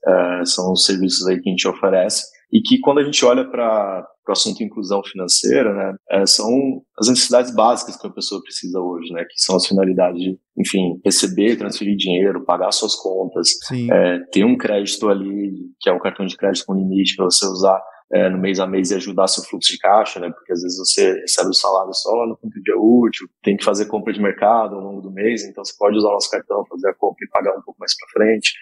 é, 0.05 0.45
são 0.45 0.71
os 0.73 0.85
serviços 0.85 1.27
aí 1.27 1.39
que 1.39 1.49
a 1.49 1.51
gente 1.51 1.67
oferece 1.67 2.23
e 2.51 2.61
que 2.61 2.79
quando 2.79 2.99
a 2.99 3.03
gente 3.03 3.23
olha 3.25 3.43
para 3.45 4.05
o 4.31 4.33
assunto 4.33 4.63
inclusão 4.63 5.01
financeira, 5.03 5.73
né, 5.73 5.95
é, 6.11 6.25
são 6.25 6.81
as 6.97 7.07
necessidades 7.07 7.53
básicas 7.53 7.97
que 7.97 8.07
a 8.07 8.11
pessoa 8.11 8.41
precisa 8.41 8.79
hoje, 8.79 9.11
né, 9.11 9.23
que 9.23 9.41
são 9.41 9.55
as 9.55 9.65
finalidades 9.65 10.21
de, 10.21 10.37
enfim, 10.57 10.99
receber, 11.03 11.57
transferir 11.57 11.95
dinheiro, 11.95 12.45
pagar 12.45 12.71
suas 12.71 12.95
contas, 12.95 13.49
é, 13.91 14.19
ter 14.31 14.45
um 14.45 14.57
crédito 14.57 15.09
ali, 15.09 15.53
que 15.79 15.89
é 15.89 15.93
um 15.93 15.99
cartão 15.99 16.25
de 16.25 16.37
crédito 16.37 16.65
com 16.65 16.73
limite 16.73 17.15
para 17.15 17.25
você 17.25 17.45
usar 17.45 17.81
é, 18.13 18.29
no 18.29 18.37
mês 18.37 18.59
a 18.59 18.67
mês 18.67 18.91
e 18.91 18.95
ajudar 18.95 19.27
seu 19.27 19.43
fluxo 19.43 19.71
de 19.71 19.77
caixa, 19.79 20.19
né? 20.19 20.29
Porque 20.29 20.53
às 20.53 20.61
vezes 20.61 20.77
você 20.77 21.13
recebe 21.21 21.49
o 21.49 21.53
salário 21.53 21.93
só 21.93 22.27
no 22.27 22.37
quinto 22.37 22.61
dia 22.61 22.77
útil, 22.77 23.27
tem 23.41 23.57
que 23.57 23.63
fazer 23.63 23.87
compra 23.87 24.13
de 24.13 24.21
mercado 24.21 24.75
ao 24.75 24.81
longo 24.81 25.01
do 25.01 25.11
mês, 25.11 25.43
então 25.43 25.65
você 25.65 25.73
pode 25.77 25.97
usar 25.97 26.09
o 26.09 26.13
nosso 26.13 26.29
cartão, 26.29 26.63
fazer 26.69 26.89
a 26.89 26.93
compra 26.93 27.25
e 27.25 27.29
pagar 27.29 27.57
um 27.57 27.61
pouco 27.61 27.79
mais 27.79 27.95
para 27.97 28.09
frente. 28.09 28.53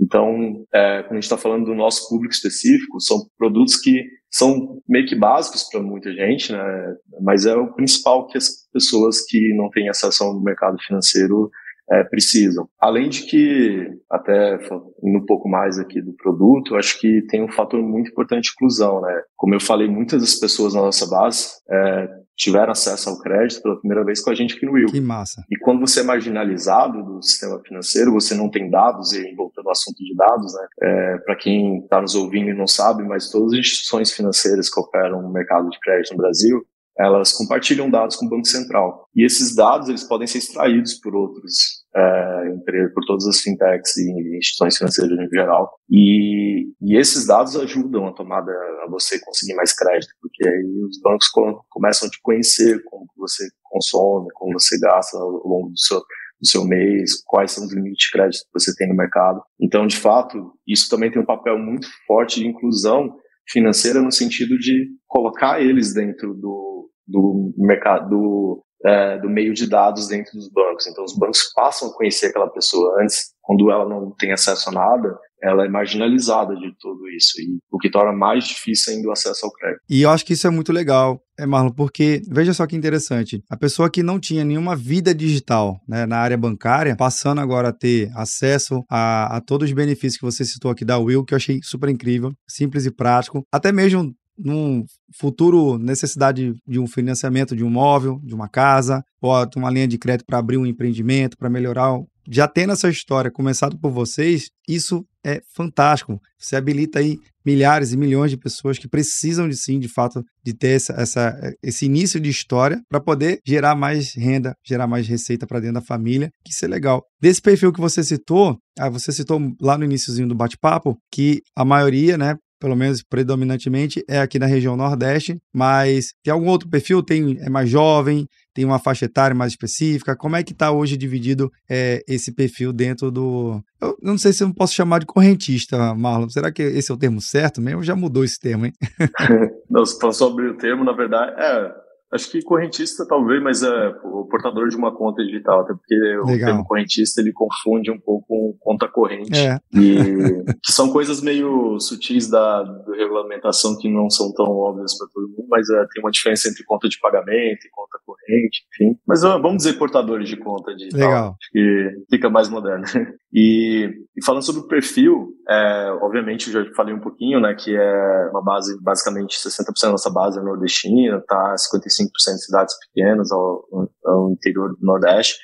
Então, 0.00 0.64
é, 0.72 1.02
quando 1.02 1.12
a 1.12 1.14
gente 1.14 1.24
está 1.24 1.36
falando 1.36 1.66
do 1.66 1.74
nosso 1.74 2.08
público 2.08 2.32
específico, 2.32 3.00
são 3.00 3.18
produtos 3.36 3.76
que 3.76 4.02
são 4.30 4.80
meio 4.88 5.06
que 5.06 5.14
básicos 5.14 5.68
para 5.68 5.82
muita 5.82 6.12
gente, 6.12 6.52
né? 6.52 6.96
Mas 7.20 7.44
é 7.44 7.54
o 7.54 7.72
principal 7.74 8.26
que 8.28 8.38
as 8.38 8.48
pessoas 8.72 9.20
que 9.26 9.54
não 9.54 9.68
têm 9.70 9.88
acesso 9.88 10.24
ao 10.24 10.40
mercado 10.40 10.78
financeiro 10.86 11.50
é, 11.90 12.04
precisam. 12.04 12.68
Além 12.80 13.08
de 13.08 13.24
que, 13.24 13.88
até 14.08 14.54
indo 15.02 15.18
um 15.18 15.26
pouco 15.26 15.48
mais 15.48 15.78
aqui 15.78 16.00
do 16.00 16.14
produto, 16.14 16.76
acho 16.76 16.98
que 17.00 17.22
tem 17.28 17.42
um 17.42 17.50
fator 17.50 17.82
muito 17.82 18.10
importante 18.10 18.44
de 18.44 18.52
inclusão, 18.52 19.00
né? 19.00 19.22
Como 19.36 19.54
eu 19.54 19.60
falei, 19.60 19.88
muitas 19.88 20.20
das 20.20 20.36
pessoas 20.36 20.74
na 20.74 20.82
nossa 20.82 21.06
base 21.08 21.48
é, 21.68 22.08
tiveram 22.40 22.72
acesso 22.72 23.10
ao 23.10 23.18
crédito 23.18 23.62
pela 23.62 23.78
primeira 23.78 24.02
vez 24.02 24.22
com 24.22 24.30
a 24.30 24.34
gente 24.34 24.56
aqui 24.56 24.64
no 24.64 24.72
Will. 24.72 24.86
Que 24.86 25.00
massa. 25.00 25.44
E 25.50 25.58
quando 25.58 25.80
você 25.80 26.00
é 26.00 26.02
marginalizado 26.02 27.02
do 27.02 27.22
sistema 27.22 27.60
financeiro, 27.60 28.12
você 28.12 28.34
não 28.34 28.48
tem 28.48 28.70
dados, 28.70 29.12
e 29.12 29.34
voltando 29.34 29.66
ao 29.66 29.72
assunto 29.72 29.98
de 29.98 30.14
dados, 30.16 30.54
né? 30.54 30.66
É, 30.82 31.18
Para 31.18 31.36
quem 31.36 31.80
está 31.80 32.00
nos 32.00 32.14
ouvindo 32.14 32.48
e 32.48 32.54
não 32.54 32.66
sabe, 32.66 33.02
mas 33.02 33.30
todas 33.30 33.52
as 33.52 33.58
instituições 33.58 34.10
financeiras 34.12 34.70
que 34.70 34.80
operam 34.80 35.20
no 35.20 35.30
mercado 35.30 35.68
de 35.68 35.78
crédito 35.80 36.12
no 36.12 36.18
Brasil, 36.18 36.64
elas 37.00 37.32
compartilham 37.32 37.90
dados 37.90 38.16
com 38.16 38.26
o 38.26 38.28
Banco 38.28 38.46
Central. 38.46 39.08
E 39.14 39.24
esses 39.24 39.54
dados 39.54 39.88
eles 39.88 40.04
podem 40.04 40.26
ser 40.26 40.38
extraídos 40.38 40.94
por 40.94 41.14
outros, 41.14 41.84
é, 41.96 42.90
por 42.94 43.04
todas 43.06 43.26
as 43.26 43.40
fintechs 43.40 43.96
e 43.96 44.36
instituições 44.36 44.76
financeiras 44.76 45.18
em 45.18 45.28
geral. 45.28 45.70
E, 45.88 46.66
e, 46.80 46.96
esses 46.98 47.26
dados 47.26 47.56
ajudam 47.56 48.06
a 48.06 48.12
tomada, 48.12 48.52
a 48.84 48.90
você 48.90 49.18
conseguir 49.20 49.54
mais 49.54 49.72
crédito, 49.72 50.12
porque 50.20 50.46
aí 50.46 50.84
os 50.88 51.00
bancos 51.00 51.28
começam 51.68 52.06
a 52.06 52.10
te 52.10 52.18
conhecer, 52.22 52.82
como 52.84 53.06
você 53.16 53.48
consome, 53.64 54.28
como 54.34 54.52
você 54.52 54.78
gasta 54.78 55.16
ao 55.16 55.30
longo 55.46 55.70
do 55.70 55.78
seu, 55.78 55.98
do 55.98 56.48
seu 56.48 56.64
mês, 56.64 57.22
quais 57.24 57.52
são 57.52 57.64
os 57.64 57.72
limites 57.72 58.06
de 58.06 58.10
crédito 58.12 58.42
que 58.42 58.60
você 58.60 58.74
tem 58.76 58.88
no 58.88 58.96
mercado. 58.96 59.40
Então, 59.60 59.86
de 59.86 59.96
fato, 59.96 60.52
isso 60.66 60.88
também 60.88 61.10
tem 61.10 61.22
um 61.22 61.26
papel 61.26 61.58
muito 61.58 61.88
forte 62.06 62.40
de 62.40 62.46
inclusão 62.46 63.16
financeira 63.48 64.00
no 64.00 64.12
sentido 64.12 64.56
de 64.58 64.88
colocar 65.08 65.60
eles 65.60 65.92
dentro 65.92 66.34
do, 66.34 66.89
do 67.10 67.52
mercado, 67.58 68.08
do, 68.08 68.64
é, 68.84 69.18
do 69.18 69.28
meio 69.28 69.52
de 69.52 69.68
dados 69.68 70.08
dentro 70.08 70.32
dos 70.32 70.48
bancos. 70.50 70.86
Então, 70.86 71.04
os 71.04 71.16
bancos 71.16 71.52
passam 71.54 71.88
a 71.88 71.94
conhecer 71.94 72.26
aquela 72.26 72.48
pessoa 72.48 73.02
antes, 73.02 73.32
quando 73.42 73.70
ela 73.70 73.88
não 73.88 74.14
tem 74.16 74.32
acesso 74.32 74.68
a 74.70 74.72
nada, 74.72 75.18
ela 75.42 75.64
é 75.64 75.68
marginalizada 75.68 76.54
de 76.54 76.70
tudo 76.78 77.08
isso, 77.08 77.40
e 77.40 77.58
o 77.70 77.78
que 77.78 77.90
torna 77.90 78.12
mais 78.12 78.44
difícil 78.44 78.92
ainda 78.92 79.08
o 79.08 79.12
acesso 79.12 79.46
ao 79.46 79.52
crédito. 79.52 79.80
E 79.88 80.02
eu 80.02 80.10
acho 80.10 80.24
que 80.24 80.34
isso 80.34 80.46
é 80.46 80.50
muito 80.50 80.72
legal, 80.72 81.20
é 81.38 81.46
Marlon, 81.46 81.70
porque 81.70 82.20
veja 82.30 82.52
só 82.52 82.66
que 82.66 82.76
interessante, 82.76 83.42
a 83.50 83.56
pessoa 83.56 83.90
que 83.90 84.02
não 84.02 84.20
tinha 84.20 84.44
nenhuma 84.44 84.76
vida 84.76 85.14
digital 85.14 85.80
né, 85.88 86.04
na 86.04 86.18
área 86.18 86.36
bancária, 86.36 86.94
passando 86.96 87.40
agora 87.40 87.68
a 87.68 87.72
ter 87.72 88.10
acesso 88.14 88.84
a, 88.90 89.36
a 89.36 89.40
todos 89.40 89.68
os 89.68 89.74
benefícios 89.74 90.18
que 90.18 90.24
você 90.24 90.44
citou 90.44 90.70
aqui 90.70 90.84
da 90.84 90.98
Will, 90.98 91.24
que 91.24 91.32
eu 91.32 91.36
achei 91.36 91.60
super 91.62 91.88
incrível, 91.88 92.32
simples 92.46 92.84
e 92.84 92.90
prático, 92.90 93.42
até 93.50 93.72
mesmo 93.72 94.14
num 94.42 94.84
futuro 95.18 95.78
necessidade 95.78 96.54
de 96.66 96.78
um 96.78 96.86
financiamento 96.86 97.54
de 97.54 97.64
um 97.64 97.70
móvel, 97.70 98.20
de 98.22 98.34
uma 98.34 98.48
casa, 98.48 99.02
ou 99.20 99.32
uma 99.56 99.70
linha 99.70 99.88
de 99.88 99.98
crédito 99.98 100.26
para 100.26 100.38
abrir 100.38 100.56
um 100.56 100.66
empreendimento, 100.66 101.36
para 101.36 101.50
melhorar. 101.50 101.98
Já 102.28 102.46
tendo 102.46 102.72
essa 102.72 102.88
história 102.88 103.30
começado 103.30 103.78
por 103.78 103.90
vocês, 103.90 104.50
isso 104.68 105.04
é 105.24 105.40
fantástico. 105.54 106.20
Você 106.38 106.56
habilita 106.56 106.98
aí 106.98 107.18
milhares 107.44 107.92
e 107.92 107.96
milhões 107.96 108.30
de 108.30 108.36
pessoas 108.36 108.78
que 108.78 108.88
precisam 108.88 109.48
de 109.48 109.56
sim, 109.56 109.78
de 109.78 109.88
fato, 109.88 110.22
de 110.44 110.54
ter 110.54 110.76
essa, 110.76 110.92
essa 110.94 111.54
esse 111.62 111.86
início 111.86 112.20
de 112.20 112.30
história 112.30 112.80
para 112.88 113.00
poder 113.00 113.40
gerar 113.46 113.74
mais 113.74 114.14
renda, 114.14 114.54
gerar 114.64 114.86
mais 114.86 115.08
receita 115.08 115.46
para 115.46 115.60
dentro 115.60 115.74
da 115.74 115.82
família, 115.82 116.30
que 116.44 116.52
isso 116.52 116.64
é 116.64 116.68
legal. 116.68 117.02
Desse 117.20 117.40
perfil 117.40 117.72
que 117.72 117.80
você 117.80 118.02
citou, 118.02 118.58
ah, 118.78 118.88
você 118.88 119.10
citou 119.12 119.40
lá 119.60 119.76
no 119.76 119.84
iníciozinho 119.84 120.28
do 120.28 120.34
bate-papo 120.34 120.96
que 121.12 121.42
a 121.56 121.64
maioria, 121.64 122.16
né, 122.16 122.36
pelo 122.60 122.76
menos 122.76 123.02
predominantemente, 123.02 124.04
é 124.06 124.20
aqui 124.20 124.38
na 124.38 124.46
região 124.46 124.76
Nordeste, 124.76 125.38
mas 125.52 126.12
tem 126.22 126.32
algum 126.32 126.48
outro 126.48 126.68
perfil? 126.68 127.02
Tem, 127.02 127.38
é 127.40 127.48
mais 127.48 127.70
jovem, 127.70 128.26
tem 128.54 128.64
uma 128.64 128.78
faixa 128.78 129.06
etária 129.06 129.34
mais 129.34 129.52
específica? 129.52 130.14
Como 130.14 130.36
é 130.36 130.42
que 130.42 130.52
está 130.52 130.70
hoje 130.70 130.96
dividido 130.96 131.50
é, 131.68 132.02
esse 132.06 132.32
perfil 132.32 132.72
dentro 132.72 133.10
do. 133.10 133.62
Eu 133.80 133.96
não 134.02 134.18
sei 134.18 134.32
se 134.32 134.44
eu 134.44 134.54
posso 134.54 134.74
chamar 134.74 134.98
de 134.98 135.06
correntista, 135.06 135.94
Marlon. 135.94 136.28
Será 136.28 136.52
que 136.52 136.62
esse 136.62 136.90
é 136.90 136.94
o 136.94 136.98
termo 136.98 137.20
certo 137.20 137.60
mesmo? 137.60 137.82
Já 137.82 137.96
mudou 137.96 138.22
esse 138.22 138.38
termo, 138.38 138.66
hein? 138.66 138.72
não, 139.70 139.84
se 139.86 139.98
for 139.98 140.12
sobre 140.12 140.48
o 140.48 140.56
termo, 140.56 140.84
na 140.84 140.92
verdade, 140.92 141.32
é 141.40 141.79
Acho 142.12 142.30
que 142.30 142.42
correntista 142.42 143.06
talvez, 143.06 143.42
mas 143.42 143.62
é 143.62 143.88
o 144.04 144.26
portador 144.26 144.68
de 144.68 144.76
uma 144.76 144.94
conta 144.94 145.22
digital, 145.22 145.60
até 145.60 145.72
porque 145.72 145.94
Legal. 145.94 146.24
o 146.24 146.38
termo 146.38 146.64
correntista 146.64 147.20
ele 147.20 147.32
confunde 147.32 147.90
um 147.90 147.98
pouco 147.98 148.26
com 148.26 148.56
conta 148.60 148.88
corrente. 148.88 149.38
É. 149.38 149.58
E 149.72 149.94
que 150.62 150.72
são 150.72 150.90
coisas 150.90 151.22
meio 151.22 151.78
sutis 151.78 152.28
da, 152.28 152.62
da 152.62 152.96
regulamentação 152.96 153.76
que 153.78 153.88
não 153.88 154.10
são 154.10 154.32
tão 154.32 154.46
óbvias 154.46 154.96
para 154.96 155.08
todo 155.12 155.28
mundo, 155.28 155.46
mas 155.48 155.68
é, 155.70 155.86
tem 155.92 156.02
uma 156.02 156.10
diferença 156.10 156.48
entre 156.48 156.64
conta 156.64 156.88
de 156.88 156.98
pagamento 156.98 157.64
e 157.64 157.70
conta 157.70 157.98
corrente, 158.04 158.62
enfim. 158.72 158.98
Mas 159.06 159.22
vamos 159.22 159.58
dizer 159.58 159.74
portadores 159.74 160.28
de 160.28 160.36
conta 160.36 160.74
digital. 160.74 161.00
Legal. 161.00 161.36
Acho 161.40 161.50
que 161.52 161.90
fica 162.10 162.28
mais 162.28 162.48
moderno. 162.48 162.84
E, 163.32 163.88
e 164.16 164.24
falando 164.24 164.44
sobre 164.44 164.62
o 164.62 164.66
perfil, 164.66 165.28
é, 165.48 165.90
obviamente 166.02 166.52
eu 166.52 166.64
já 166.64 166.74
falei 166.74 166.92
um 166.92 167.00
pouquinho, 167.00 167.40
né, 167.40 167.54
que 167.54 167.76
é 167.76 168.28
uma 168.30 168.42
base, 168.42 168.76
basicamente 168.82 169.38
60% 169.38 169.64
da 169.82 169.90
nossa 169.90 170.10
base 170.10 170.38
é 170.38 170.42
nordestina, 170.42 171.22
tá 171.26 171.54
55% 171.54 172.08
de 172.34 172.44
cidades 172.44 172.74
pequenas 172.86 173.30
ao, 173.30 173.64
ao 174.04 174.30
interior 174.30 174.70
do 174.70 174.84
Nordeste. 174.84 175.36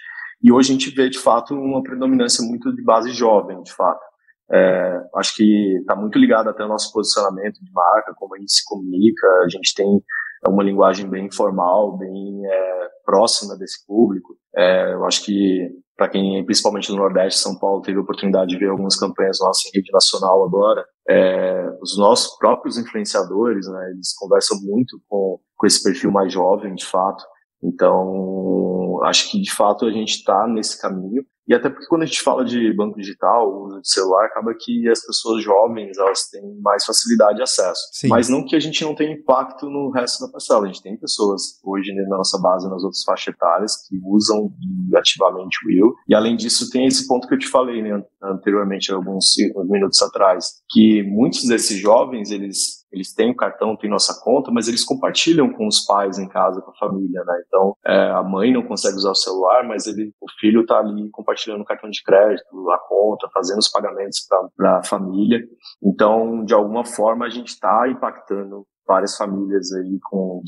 E 0.43 0.53
hoje 0.53 0.71
a 0.71 0.73
gente 0.73 0.95
vê, 0.95 1.09
de 1.09 1.19
fato, 1.19 1.55
uma 1.55 1.83
predominância 1.83 2.45
muito 2.45 2.75
de 2.75 2.83
base 2.83 3.11
jovem, 3.11 3.63
de 3.63 3.73
fato. 3.73 4.05
É, 4.53 5.01
acho 5.17 5.35
que 5.35 5.79
está 5.81 5.97
muito 5.97 6.19
ligado 6.19 6.49
até 6.49 6.63
ao 6.63 6.69
nosso 6.69 6.93
posicionamento 6.93 7.55
de 7.63 7.73
marca, 7.73 8.15
como 8.17 8.35
a 8.35 8.39
gente 8.39 8.53
se 8.53 8.65
comunica, 8.65 9.27
a 9.45 9.49
gente 9.49 9.75
tem 9.75 9.87
uma 10.47 10.63
linguagem 10.63 11.09
bem 11.09 11.27
informal, 11.27 11.97
bem 11.97 12.47
é, 12.47 12.89
próxima 13.05 13.57
desse 13.57 13.85
público. 13.87 14.37
É, 14.55 14.93
eu 14.93 15.05
acho 15.05 15.25
que 15.25 15.69
para 15.97 16.09
quem, 16.09 16.45
principalmente 16.45 16.91
no 16.91 16.99
Nordeste, 16.99 17.41
São 17.41 17.59
Paulo, 17.59 17.81
teve 17.81 17.99
a 17.99 18.03
oportunidade 18.03 18.49
de 18.49 18.59
ver 18.59 18.69
algumas 18.69 18.97
campanhas 18.97 19.39
nossas 19.41 19.65
em 19.67 19.79
rede 19.79 19.91
nacional 19.93 20.45
agora, 20.45 20.85
é, 21.09 21.69
os 21.81 21.97
nossos 21.97 22.37
próprios 22.37 22.77
influenciadores, 22.77 23.67
né, 23.67 23.91
eles 23.93 24.15
conversam 24.15 24.61
muito 24.63 25.01
com, 25.09 25.39
com 25.57 25.67
esse 25.67 25.83
perfil 25.83 26.11
mais 26.11 26.33
jovem, 26.33 26.75
de 26.75 26.85
fato. 26.85 27.25
Então, 27.63 29.01
acho 29.05 29.31
que 29.31 29.41
de 29.41 29.51
fato 29.51 29.87
a 29.87 29.91
gente 29.91 30.17
está 30.17 30.47
nesse 30.47 30.81
caminho 30.81 31.25
E 31.49 31.55
até 31.55 31.71
porque 31.71 31.87
quando 31.87 32.03
a 32.03 32.07
gente 32.07 32.23
fala 32.23 32.45
de 32.45 32.73
banco 32.75 32.99
digital, 32.99 33.65
uso 33.65 33.81
de 33.81 33.89
celular, 33.89 34.27
acaba 34.27 34.53
que 34.59 34.89
as 34.89 35.05
pessoas 35.05 35.43
jovens 35.43 35.97
elas 35.97 36.29
têm 36.29 36.43
mais 36.61 36.85
facilidade 36.85 37.37
de 37.37 37.43
acesso. 37.43 37.81
Sim. 37.93 38.09
Mas 38.09 38.29
não 38.29 38.45
que 38.45 38.57
a 38.57 38.61
gente 38.61 38.83
não 38.85 38.95
tenha 38.95 39.13
impacto 39.13 39.71
no 39.71 39.91
resto 39.91 40.25
da 40.25 40.33
parcela. 40.33 40.65
A 40.65 40.67
gente 40.67 40.83
tem 40.83 40.97
pessoas 40.97 41.61
hoje 41.65 41.93
na 41.93 42.17
nossa 42.17 42.41
base, 42.41 42.69
nas 42.69 42.83
outras 42.83 43.03
faixas 43.05 43.35
etárias, 43.35 43.77
que 43.87 43.97
usam 44.05 44.51
ativamente 44.95 45.59
o 45.65 45.69
Will. 45.69 45.95
E 46.09 46.15
além 46.15 46.37
disso, 46.37 46.71
tem 46.71 46.87
esse 46.87 47.07
ponto 47.07 47.29
que 47.29 47.35
eu 47.35 47.39
te 47.39 47.49
falei 47.49 47.83
né, 47.83 48.03
anteriormente, 48.23 48.93
alguns 48.93 49.35
minutos 49.69 50.03
atrás, 50.03 50.63
que 50.71 51.03
muitos 51.05 51.45
desses 51.45 51.79
jovens, 51.79 52.31
eles 52.31 52.86
eles 52.93 53.13
têm 53.15 53.31
o 53.31 53.37
cartão, 53.37 53.77
têm 53.77 53.91
nossa 53.91 54.19
conta, 54.23 54.51
mas 54.51 54.69
eles 54.69 54.85
compartilham 54.85 55.53
com 55.53 55.67
os 55.67 55.85
pais 55.85 56.19
em 56.19 56.29
casa, 56.29 56.61
com 56.61 56.71
a 56.71 56.77
família, 56.77 57.23
né? 57.25 57.43
Então, 57.47 57.77
é, 57.85 58.11
a 58.11 58.23
mãe 58.23 58.53
não 58.53 58.63
consegue 58.63 58.97
usar 58.97 59.11
o 59.11 59.15
celular, 59.15 59.65
mas 59.67 59.87
ele, 59.87 60.13
o 60.21 60.27
filho 60.39 60.63
está 60.63 60.79
ali 60.79 61.11
compartilhando 61.11 61.63
o 61.63 61.65
cartão 61.65 61.91
de 61.91 62.03
crédito, 62.03 62.71
a 62.71 62.79
conta, 62.79 63.29
fazendo 63.33 63.59
os 63.59 63.69
pagamentos 63.69 64.21
para 64.57 64.79
a 64.79 64.85
família. 64.85 65.41
Então, 65.83 66.45
de 66.45 66.55
alguma 66.55 66.85
forma, 66.85 67.27
a 67.27 67.31
gente 67.31 67.49
está 67.49 67.89
impactando 67.89 68.67
várias 68.87 69.17
famílias 69.17 69.73
aí 69.73 69.99
com 70.03 70.43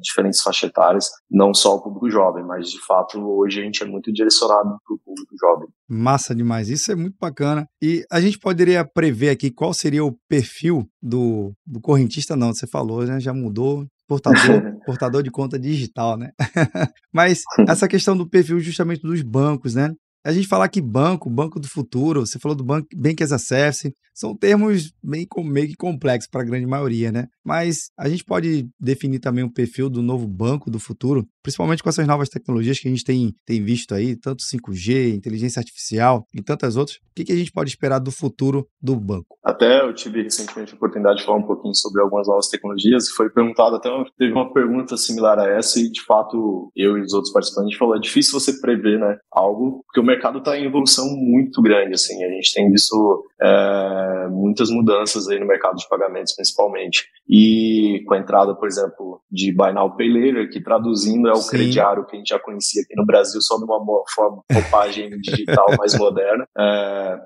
diferentes 0.00 0.40
faixas 0.42 0.70
etárias, 0.70 1.10
não 1.30 1.54
só 1.54 1.76
o 1.76 1.82
público 1.82 2.10
jovem, 2.10 2.44
mas 2.44 2.70
de 2.70 2.84
fato 2.84 3.18
hoje 3.20 3.60
a 3.60 3.64
gente 3.64 3.82
é 3.82 3.86
muito 3.86 4.12
direcionado 4.12 4.76
para 4.84 4.94
o 4.94 4.98
público 4.98 5.34
jovem. 5.38 5.68
Massa 5.88 6.34
demais, 6.34 6.68
isso 6.68 6.90
é 6.92 6.94
muito 6.94 7.16
bacana. 7.20 7.66
E 7.82 8.04
a 8.10 8.20
gente 8.20 8.38
poderia 8.38 8.84
prever 8.84 9.30
aqui 9.30 9.50
qual 9.50 9.72
seria 9.72 10.04
o 10.04 10.16
perfil 10.28 10.88
do, 11.02 11.52
do 11.66 11.80
correntista, 11.80 12.36
não, 12.36 12.52
você 12.52 12.66
falou, 12.66 13.04
né? 13.04 13.20
Já 13.20 13.32
mudou, 13.32 13.86
portador, 14.06 14.38
portador 14.84 15.22
de 15.22 15.30
conta 15.30 15.58
digital, 15.58 16.16
né? 16.16 16.30
Mas 17.12 17.42
essa 17.68 17.86
questão 17.86 18.16
do 18.16 18.28
perfil 18.28 18.58
justamente 18.58 19.02
dos 19.02 19.22
bancos, 19.22 19.74
né? 19.74 19.94
A 20.24 20.32
gente 20.32 20.48
falar 20.48 20.68
que 20.68 20.80
banco, 20.80 21.30
banco 21.30 21.60
do 21.60 21.68
futuro, 21.68 22.26
você 22.26 22.38
falou 22.38 22.56
do 22.56 22.64
banco 22.64 22.88
Bank 22.94 23.22
as 23.22 23.32
a 23.32 23.38
Service, 23.38 23.94
são 24.12 24.36
termos 24.36 24.92
bem, 25.02 25.26
meio 25.44 25.68
que 25.68 25.76
complexos 25.76 26.28
para 26.28 26.42
a 26.42 26.44
grande 26.44 26.66
maioria, 26.66 27.12
né? 27.12 27.28
Mas 27.44 27.90
a 27.96 28.08
gente 28.08 28.24
pode 28.24 28.68
definir 28.78 29.20
também 29.20 29.44
o 29.44 29.52
perfil 29.52 29.88
do 29.88 30.02
novo 30.02 30.26
banco 30.26 30.70
do 30.70 30.80
futuro, 30.80 31.26
principalmente 31.42 31.82
com 31.82 31.88
essas 31.88 32.06
novas 32.06 32.28
tecnologias 32.28 32.78
que 32.78 32.88
a 32.88 32.90
gente 32.90 33.04
tem, 33.04 33.34
tem 33.46 33.62
visto 33.62 33.94
aí, 33.94 34.16
tanto 34.16 34.42
5G, 34.42 35.14
inteligência 35.14 35.60
artificial 35.60 36.26
e 36.34 36.42
tantas 36.42 36.76
outras. 36.76 36.96
O 36.96 37.00
que, 37.14 37.24
que 37.24 37.32
a 37.32 37.36
gente 37.36 37.52
pode 37.52 37.70
esperar 37.70 37.98
do 37.98 38.12
futuro 38.12 38.68
do 38.80 38.96
banco? 38.96 39.36
Até 39.42 39.80
eu 39.82 39.94
tive 39.94 40.22
recentemente 40.22 40.72
a 40.72 40.76
oportunidade 40.76 41.18
de 41.18 41.24
falar 41.24 41.38
um 41.38 41.46
pouquinho 41.46 41.74
sobre 41.74 42.02
algumas 42.02 42.28
novas 42.28 42.48
tecnologias 42.48 43.08
e 43.08 43.14
foi 43.14 43.30
perguntado, 43.30 43.76
até 43.76 43.88
teve 44.16 44.32
uma 44.32 44.52
pergunta 44.52 44.96
similar 44.96 45.38
a 45.38 45.48
essa 45.48 45.80
e 45.80 45.90
de 45.90 46.04
fato 46.04 46.70
eu 46.76 46.96
e 46.98 47.02
os 47.02 47.12
outros 47.12 47.32
participantes 47.32 47.76
falou, 47.76 47.96
é 47.96 48.00
difícil 48.00 48.38
você 48.38 48.60
prever, 48.60 48.98
né, 48.98 49.18
algo, 49.32 49.82
porque 49.86 50.00
o 50.00 50.04
mercado 50.04 50.38
está 50.38 50.56
em 50.56 50.66
evolução 50.66 51.06
muito 51.16 51.60
grande, 51.62 51.94
assim, 51.94 52.22
a 52.24 52.28
gente 52.28 52.52
tem 52.54 52.70
visto 52.70 53.24
é, 53.40 54.28
muitas 54.30 54.70
mudanças 54.70 55.28
aí 55.28 55.38
no 55.38 55.46
mercado 55.46 55.76
de 55.76 55.88
pagamentos, 55.88 56.34
principalmente. 56.34 57.04
E 57.28 58.02
com 58.06 58.14
a 58.14 58.18
entrada, 58.18 58.54
por 58.54 58.66
exemplo, 58.66 59.20
de 59.30 59.52
Buy 59.52 59.72
Now 59.72 59.96
Pay 59.96 60.08
Later, 60.12 60.50
que 60.50 60.62
traduzindo 60.62 61.27
é 61.28 61.32
o 61.32 61.36
Sim. 61.36 61.50
crediário 61.50 62.06
que 62.06 62.16
a 62.16 62.18
gente 62.18 62.28
já 62.28 62.38
conhecia 62.38 62.82
aqui 62.82 62.94
no 62.96 63.06
Brasil, 63.06 63.40
só 63.40 63.56
de 63.56 63.64
uma 63.64 63.78
forma, 64.14 64.42
roupagem 64.52 65.10
digital 65.20 65.66
mais 65.78 65.96
moderna. 65.98 66.46
É, 66.58 67.18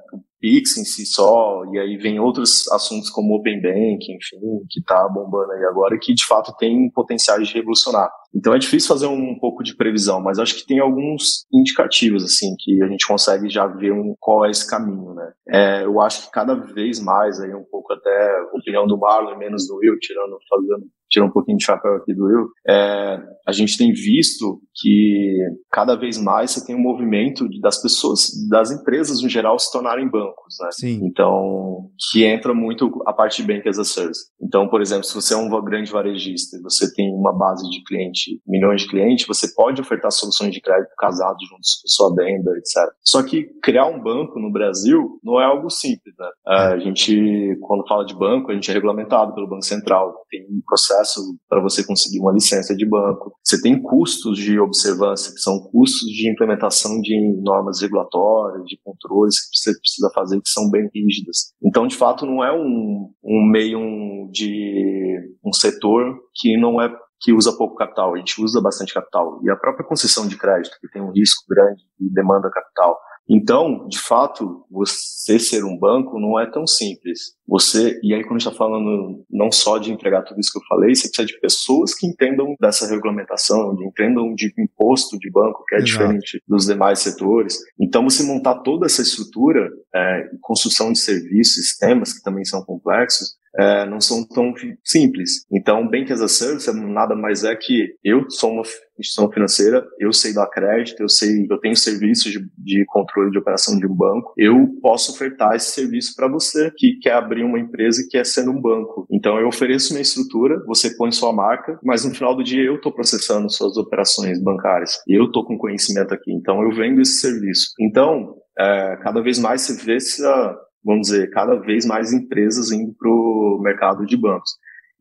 Pix 0.42 0.76
em 0.76 0.84
si 0.84 1.06
só, 1.06 1.62
e 1.72 1.78
aí 1.78 1.96
vem 1.96 2.18
outros 2.18 2.68
assuntos 2.72 3.08
como 3.08 3.36
Open 3.36 3.62
Bank, 3.62 4.12
enfim, 4.12 4.40
que 4.68 4.80
está 4.80 5.08
bombando 5.08 5.52
aí 5.52 5.64
agora, 5.66 5.96
que 5.96 6.12
de 6.12 6.26
fato 6.26 6.52
tem 6.58 6.90
potencial 6.90 7.40
de 7.40 7.54
revolucionar. 7.54 8.10
Então 8.34 8.52
é 8.52 8.58
difícil 8.58 8.88
fazer 8.88 9.06
um 9.06 9.38
pouco 9.38 9.62
de 9.62 9.76
previsão, 9.76 10.20
mas 10.20 10.40
acho 10.40 10.56
que 10.56 10.66
tem 10.66 10.80
alguns 10.80 11.46
indicativos, 11.52 12.24
assim, 12.24 12.56
que 12.58 12.82
a 12.82 12.88
gente 12.88 13.06
consegue 13.06 13.48
já 13.48 13.68
ver 13.68 13.92
um, 13.92 14.16
qual 14.18 14.44
é 14.44 14.50
esse 14.50 14.68
caminho, 14.68 15.14
né? 15.14 15.32
É, 15.48 15.84
eu 15.84 16.00
acho 16.00 16.24
que 16.24 16.32
cada 16.32 16.54
vez 16.54 16.98
mais, 16.98 17.38
aí 17.38 17.54
um 17.54 17.64
pouco 17.70 17.92
até 17.92 18.42
opinião 18.52 18.86
do 18.86 18.98
Marlon, 18.98 19.38
menos 19.38 19.68
do 19.68 19.76
Will, 19.76 19.98
tirando, 20.00 20.38
fazendo 20.48 20.86
tirar 21.12 21.26
um 21.26 21.30
pouquinho 21.30 21.58
de 21.58 21.64
chapéu 21.64 21.94
aqui 21.96 22.14
do 22.14 22.24
Will, 22.24 22.48
é, 22.66 23.22
a 23.46 23.52
gente 23.52 23.76
tem 23.76 23.92
visto 23.92 24.60
que 24.74 25.36
cada 25.70 25.94
vez 25.94 26.16
mais 26.16 26.50
você 26.50 26.64
tem 26.64 26.74
um 26.74 26.80
movimento 26.80 27.46
das 27.60 27.80
pessoas, 27.80 28.30
das 28.48 28.70
empresas 28.70 29.22
no 29.22 29.28
geral 29.28 29.58
se 29.58 29.70
tornarem 29.70 30.10
bancos, 30.32 30.56
né? 30.60 30.68
Sim. 30.72 31.00
Então, 31.04 31.90
que 32.10 32.24
entra 32.24 32.54
muito 32.54 32.90
a 33.06 33.12
parte 33.12 33.42
de 33.42 33.52
Bank 33.52 33.68
as 33.68 33.78
a 33.78 33.84
Service. 33.84 34.26
Então, 34.40 34.68
por 34.68 34.80
exemplo, 34.80 35.04
se 35.04 35.14
você 35.14 35.34
é 35.34 35.36
um 35.36 35.50
grande 35.62 35.90
varejista 35.90 36.56
e 36.56 36.62
você 36.62 36.92
tem 36.92 37.12
uma 37.14 37.32
base 37.32 37.68
de 37.68 37.82
cliente, 37.84 38.40
milhões 38.46 38.82
de 38.82 38.88
clientes, 38.88 39.26
você 39.26 39.52
pode 39.54 39.80
ofertar 39.80 40.10
soluções 40.10 40.52
de 40.52 40.60
crédito 40.60 40.92
casados 40.98 41.46
juntos 41.48 41.80
com 41.82 41.88
sua 41.88 42.14
venda, 42.14 42.50
etc. 42.56 42.92
Só 43.04 43.22
que 43.22 43.44
criar 43.62 43.86
um 43.86 44.02
banco 44.02 44.38
no 44.40 44.50
Brasil 44.50 45.18
não 45.22 45.40
é 45.40 45.44
algo 45.44 45.70
simples, 45.70 46.14
né? 46.18 46.28
É. 46.46 46.56
A 46.72 46.78
gente, 46.78 47.56
quando 47.60 47.86
fala 47.86 48.04
de 48.04 48.14
banco, 48.14 48.50
a 48.50 48.54
gente 48.54 48.70
é 48.70 48.74
regulamentado 48.74 49.34
pelo 49.34 49.48
Banco 49.48 49.64
Central, 49.64 50.14
tem 50.30 50.42
um 50.42 50.60
processo 50.66 51.20
para 51.48 51.60
você 51.60 51.84
conseguir 51.84 52.20
uma 52.20 52.32
licença 52.32 52.74
de 52.74 52.86
banco. 52.86 53.32
Você 53.44 53.60
tem 53.60 53.80
custos 53.80 54.38
de 54.38 54.58
observância, 54.58 55.32
que 55.32 55.40
são 55.40 55.60
custos 55.70 56.08
de 56.08 56.30
implementação 56.30 57.00
de 57.00 57.40
normas 57.42 57.80
regulatórias, 57.80 58.64
de 58.64 58.78
controles 58.82 59.38
que 59.40 59.58
você 59.58 59.78
precisa 59.78 60.10
fazer, 60.14 60.21
que 60.30 60.48
são 60.48 60.70
bem 60.70 60.88
rígidas. 60.94 61.52
Então, 61.62 61.86
de 61.86 61.96
fato, 61.96 62.26
não 62.26 62.44
é 62.44 62.52
um, 62.52 63.10
um 63.22 63.50
meio 63.50 64.28
de 64.30 65.36
um 65.44 65.52
setor 65.52 66.18
que 66.34 66.56
não 66.56 66.80
é 66.80 66.92
que 67.22 67.32
usa 67.32 67.56
pouco 67.56 67.76
capital, 67.76 68.14
a 68.14 68.18
gente 68.18 68.42
usa 68.42 68.60
bastante 68.60 68.92
capital. 68.92 69.40
E 69.44 69.50
a 69.50 69.56
própria 69.56 69.86
concessão 69.86 70.26
de 70.26 70.36
crédito, 70.36 70.76
que 70.80 70.88
tem 70.88 71.00
um 71.00 71.12
risco 71.12 71.44
grande 71.48 71.82
e 72.00 72.12
demanda 72.12 72.50
capital. 72.50 72.98
Então, 73.28 73.86
de 73.88 73.98
fato, 73.98 74.64
você 74.70 75.38
ser 75.38 75.64
um 75.64 75.78
banco 75.78 76.18
não 76.18 76.38
é 76.38 76.50
tão 76.50 76.66
simples. 76.66 77.34
Você, 77.46 77.98
e 78.02 78.14
aí 78.14 78.22
quando 78.22 78.36
a 78.36 78.38
gente 78.38 78.48
está 78.48 78.56
falando 78.56 79.24
não 79.30 79.50
só 79.50 79.78
de 79.78 79.92
entregar 79.92 80.22
tudo 80.22 80.40
isso 80.40 80.52
que 80.52 80.58
eu 80.58 80.66
falei, 80.68 80.94
você 80.94 81.08
precisa 81.08 81.26
de 81.26 81.40
pessoas 81.40 81.94
que 81.94 82.06
entendam 82.06 82.54
dessa 82.60 82.86
regulamentação, 82.88 83.74
de 83.74 83.84
entendam 83.86 84.34
de 84.34 84.52
imposto 84.58 85.18
de 85.18 85.30
banco, 85.30 85.64
que 85.66 85.76
é 85.76 85.78
Exato. 85.78 85.90
diferente 85.90 86.42
dos 86.46 86.66
demais 86.66 86.98
setores. 86.98 87.58
Então, 87.80 88.04
você 88.04 88.22
montar 88.24 88.60
toda 88.60 88.86
essa 88.86 89.02
estrutura, 89.02 89.70
é, 89.94 90.30
construção 90.40 90.92
de 90.92 90.98
serviços, 90.98 91.54
sistemas 91.54 92.12
que 92.12 92.22
também 92.22 92.44
são 92.44 92.64
complexos, 92.64 93.36
é, 93.58 93.86
não 93.86 94.00
são 94.00 94.26
tão 94.26 94.52
simples. 94.84 95.44
Então, 95.52 95.88
Bank 95.88 96.12
as 96.12 96.20
a 96.20 96.28
Service 96.28 96.72
nada 96.72 97.14
mais 97.14 97.44
é 97.44 97.54
que 97.54 97.94
eu 98.02 98.28
sou 98.30 98.52
uma 98.52 98.62
instituição 98.98 99.30
financeira, 99.30 99.84
eu 99.98 100.12
sei 100.12 100.32
dar 100.32 100.46
crédito, 100.46 101.00
eu 101.00 101.08
sei, 101.08 101.46
eu 101.50 101.58
tenho 101.58 101.76
serviços 101.76 102.30
de, 102.30 102.40
de 102.58 102.84
controle 102.86 103.30
de 103.30 103.38
operação 103.38 103.78
de 103.78 103.86
um 103.86 103.94
banco, 103.94 104.32
eu 104.36 104.68
posso 104.80 105.12
ofertar 105.12 105.54
esse 105.54 105.72
serviço 105.72 106.14
para 106.14 106.28
você 106.28 106.70
que 106.76 106.98
quer 107.00 107.14
abrir 107.14 107.42
uma 107.42 107.58
empresa 107.58 108.02
e 108.02 108.08
quer 108.08 108.24
ser 108.24 108.48
um 108.48 108.60
banco. 108.60 109.06
Então, 109.10 109.38
eu 109.38 109.48
ofereço 109.48 109.92
minha 109.92 110.02
estrutura, 110.02 110.62
você 110.66 110.94
põe 110.96 111.10
sua 111.10 111.32
marca, 111.32 111.78
mas 111.82 112.04
no 112.04 112.14
final 112.14 112.36
do 112.36 112.44
dia 112.44 112.62
eu 112.62 112.76
estou 112.76 112.92
processando 112.92 113.50
suas 113.50 113.76
operações 113.76 114.40
bancárias. 114.42 114.98
Eu 115.08 115.26
estou 115.26 115.44
com 115.44 115.58
conhecimento 115.58 116.14
aqui, 116.14 116.32
então 116.32 116.62
eu 116.62 116.70
vendo 116.74 117.00
esse 117.00 117.20
serviço. 117.20 117.72
Então, 117.80 118.36
é, 118.58 118.96
cada 119.02 119.20
vez 119.22 119.38
mais 119.38 119.62
você 119.62 119.84
vê 119.84 119.96
essa, 119.96 120.56
vamos 120.84 121.08
dizer, 121.08 121.30
cada 121.30 121.56
vez 121.56 121.86
mais 121.86 122.12
empresas 122.12 122.70
indo 122.70 122.92
para 122.94 123.08
o 123.08 123.60
mercado 123.62 124.04
de 124.04 124.16
bancos. 124.16 124.52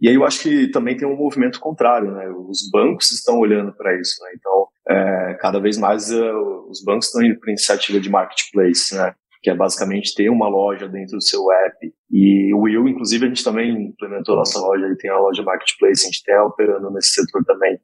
E 0.02 0.10
aí 0.10 0.16
eu 0.16 0.26
acho 0.26 0.42
que 0.42 0.68
também 0.70 0.98
tem 0.98 1.08
um 1.08 1.16
movimento 1.16 1.60
contrário, 1.60 2.12
né? 2.12 2.28
Os 2.30 2.68
bancos 2.72 3.12
estão 3.12 3.38
olhando 3.38 3.72
para 3.74 3.96
isso, 4.00 4.16
né? 4.24 4.32
Então, 4.36 4.68
é, 4.90 5.38
cada 5.40 5.60
vez 5.60 5.78
mais 5.78 6.12
uh, 6.12 6.68
os 6.68 6.84
bancos 6.84 7.06
estão 7.06 7.22
indo 7.22 7.40
para 7.40 7.52
iniciativa 7.52 8.00
de 8.00 8.10
marketplace, 8.10 8.96
né? 8.96 9.14
Que 9.44 9.52
é 9.52 9.56
basicamente 9.56 10.16
ter 10.16 10.30
uma 10.30 10.50
loja 10.50 10.88
dentro 10.88 11.18
do 11.18 11.24
seu 11.24 11.52
app. 11.52 11.94
E 12.10 12.52
o 12.52 12.62
Will, 12.62 12.88
inclusive, 12.88 13.26
a 13.26 13.28
gente 13.28 13.44
também 13.44 13.90
implementou 13.90 14.36
nossa 14.36 14.60
loja, 14.60 14.86
ele 14.86 14.98
tem 14.98 15.12
a 15.12 15.20
loja 15.20 15.44
marketplace, 15.44 16.02
a 16.02 16.06
gente 16.06 16.16
está 16.16 16.46
operando 16.46 16.90
nesse 16.90 17.14
setor 17.14 17.44
também. 17.46 17.80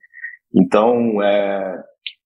Então, 0.56 1.22
é, 1.22 1.84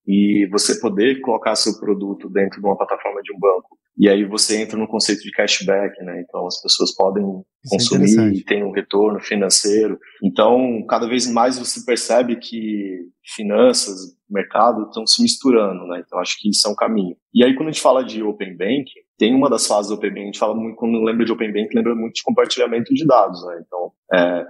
e 0.08 0.48
você 0.52 0.80
poder 0.80 1.20
colocar 1.20 1.56
seu 1.56 1.78
produto 1.80 2.30
dentro 2.30 2.62
de 2.62 2.66
uma 2.66 2.78
plataforma 2.78 3.22
de 3.22 3.34
um 3.34 3.40
banco. 3.40 3.78
E 3.98 4.10
aí 4.10 4.26
você 4.26 4.62
entra 4.62 4.78
no 4.78 4.88
conceito 4.88 5.22
de 5.22 5.32
cashback, 5.32 6.02
né? 6.04 6.22
Então 6.22 6.48
as 6.48 6.62
pessoas 6.62 6.96
podem 6.96 7.24
Isso 7.64 7.76
é 7.76 7.78
consumir 7.78 8.20
é 8.20 8.34
e 8.34 8.44
tem 8.44 8.64
um 8.64 8.72
retorno 8.72 9.20
financeiro. 9.20 10.00
Então, 10.24 10.84
cada 10.88 11.08
vez 11.08 11.32
mais 11.32 11.60
você 11.60 11.84
percebe 11.86 12.38
que 12.38 13.00
finanças, 13.36 13.98
mercado 14.30 14.84
estão 14.84 15.06
se 15.06 15.22
misturando, 15.22 15.86
né? 15.88 16.02
Então 16.06 16.20
acho 16.20 16.38
que 16.40 16.50
isso 16.50 16.68
é 16.68 16.72
um 16.72 16.76
caminho. 16.76 17.16
E 17.34 17.44
aí 17.44 17.54
quando 17.54 17.70
a 17.70 17.72
gente 17.72 17.82
fala 17.82 18.04
de 18.04 18.24
Open 18.24 18.56
Bank, 18.56 18.86
tem 19.18 19.36
uma 19.36 19.50
das 19.50 19.68
fases 19.68 19.90
do 19.90 19.96
Open 19.96 20.10
Bank, 20.10 20.22
a 20.22 20.26
gente 20.26 20.40
fala 20.40 20.56
muito, 20.56 20.76
quando 20.78 21.04
lembra 21.04 21.26
de 21.26 21.32
Open 21.32 21.52
Bank, 21.52 21.76
lembra 21.76 21.94
muito 21.94 22.16
de 22.16 22.24
compartilhamento 22.24 22.94
de 22.94 23.06
dados, 23.06 23.46
né? 23.46 23.62
Então, 23.66 23.92
é, 24.14 24.46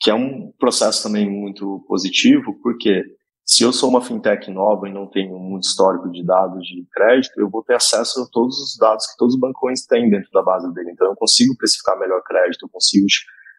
que 0.00 0.10
é 0.10 0.14
um 0.14 0.52
processo 0.58 1.02
também 1.02 1.28
muito 1.28 1.84
positivo, 1.88 2.58
porque 2.62 3.02
se 3.44 3.62
eu 3.62 3.72
sou 3.72 3.90
uma 3.90 4.00
fintech 4.00 4.50
nova 4.50 4.88
e 4.88 4.92
não 4.92 5.06
tenho 5.06 5.38
muito 5.38 5.64
histórico 5.64 6.10
de 6.10 6.24
dados 6.24 6.66
de 6.66 6.86
crédito, 6.90 7.38
eu 7.38 7.50
vou 7.50 7.62
ter 7.62 7.74
acesso 7.74 8.22
a 8.22 8.26
todos 8.32 8.58
os 8.58 8.76
dados 8.78 9.06
que 9.06 9.16
todos 9.18 9.34
os 9.34 9.40
bancões 9.40 9.84
têm 9.84 10.08
dentro 10.08 10.30
da 10.32 10.42
base 10.42 10.72
dele. 10.72 10.90
Então, 10.92 11.08
eu 11.08 11.14
consigo 11.14 11.54
precificar 11.56 11.98
melhor 11.98 12.22
crédito, 12.22 12.64
eu 12.64 12.70
consigo 12.70 13.06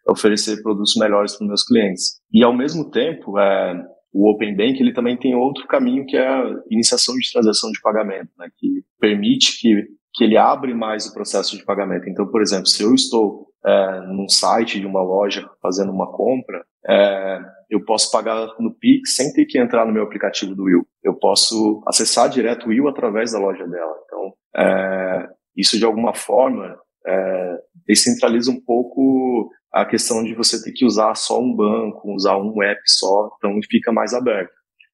oferecer 0.08 0.60
produtos 0.62 0.94
melhores 0.96 1.36
para 1.36 1.46
meus 1.46 1.64
clientes. 1.64 2.20
E, 2.32 2.42
ao 2.42 2.52
mesmo 2.52 2.90
tempo, 2.90 3.38
é, 3.38 3.80
o 4.12 4.30
Open 4.30 4.56
Bank 4.56 4.80
ele 4.80 4.92
também 4.92 5.16
tem 5.16 5.34
outro 5.36 5.66
caminho 5.66 6.04
que 6.06 6.16
é 6.16 6.26
a 6.26 6.42
iniciação 6.70 7.14
de 7.14 7.30
transação 7.30 7.70
de 7.70 7.80
pagamento, 7.80 8.30
né, 8.38 8.48
que 8.56 8.82
permite 8.98 9.60
que, 9.60 9.86
que 10.14 10.24
ele 10.24 10.36
abre 10.36 10.74
mais 10.74 11.06
o 11.06 11.12
processo 11.12 11.56
de 11.56 11.64
pagamento. 11.64 12.08
Então, 12.08 12.26
por 12.26 12.40
exemplo, 12.42 12.66
se 12.66 12.82
eu 12.82 12.94
estou 12.94 13.46
é, 13.64 14.00
num 14.08 14.28
site 14.28 14.80
de 14.80 14.86
uma 14.86 15.02
loja 15.02 15.48
fazendo 15.60 15.92
uma 15.92 16.10
compra, 16.10 16.64
é, 16.88 17.40
eu 17.68 17.84
posso 17.84 18.10
pagar 18.10 18.48
no 18.58 18.74
Pix 18.74 19.16
sem 19.16 19.32
ter 19.32 19.44
que 19.46 19.58
entrar 19.58 19.84
no 19.84 19.92
meu 19.92 20.02
aplicativo 20.02 20.54
do 20.54 20.64
Will. 20.64 20.86
Eu 21.02 21.14
posso 21.14 21.82
acessar 21.86 22.28
direto 22.28 22.66
o 22.66 22.68
Will 22.68 22.88
através 22.88 23.32
da 23.32 23.38
loja 23.38 23.66
dela. 23.66 23.94
Então, 24.04 24.32
é, 24.56 25.28
isso 25.56 25.78
de 25.78 25.84
alguma 25.84 26.14
forma 26.14 26.78
é, 27.06 27.58
descentraliza 27.86 28.50
um 28.50 28.60
pouco 28.60 29.50
a 29.72 29.84
questão 29.84 30.24
de 30.24 30.34
você 30.34 30.62
ter 30.62 30.72
que 30.72 30.84
usar 30.84 31.14
só 31.14 31.40
um 31.40 31.54
banco, 31.54 32.14
usar 32.14 32.36
um 32.36 32.62
app 32.62 32.80
só, 32.86 33.30
então 33.36 33.58
fica 33.70 33.92
mais 33.92 34.14
aberto. 34.14 34.52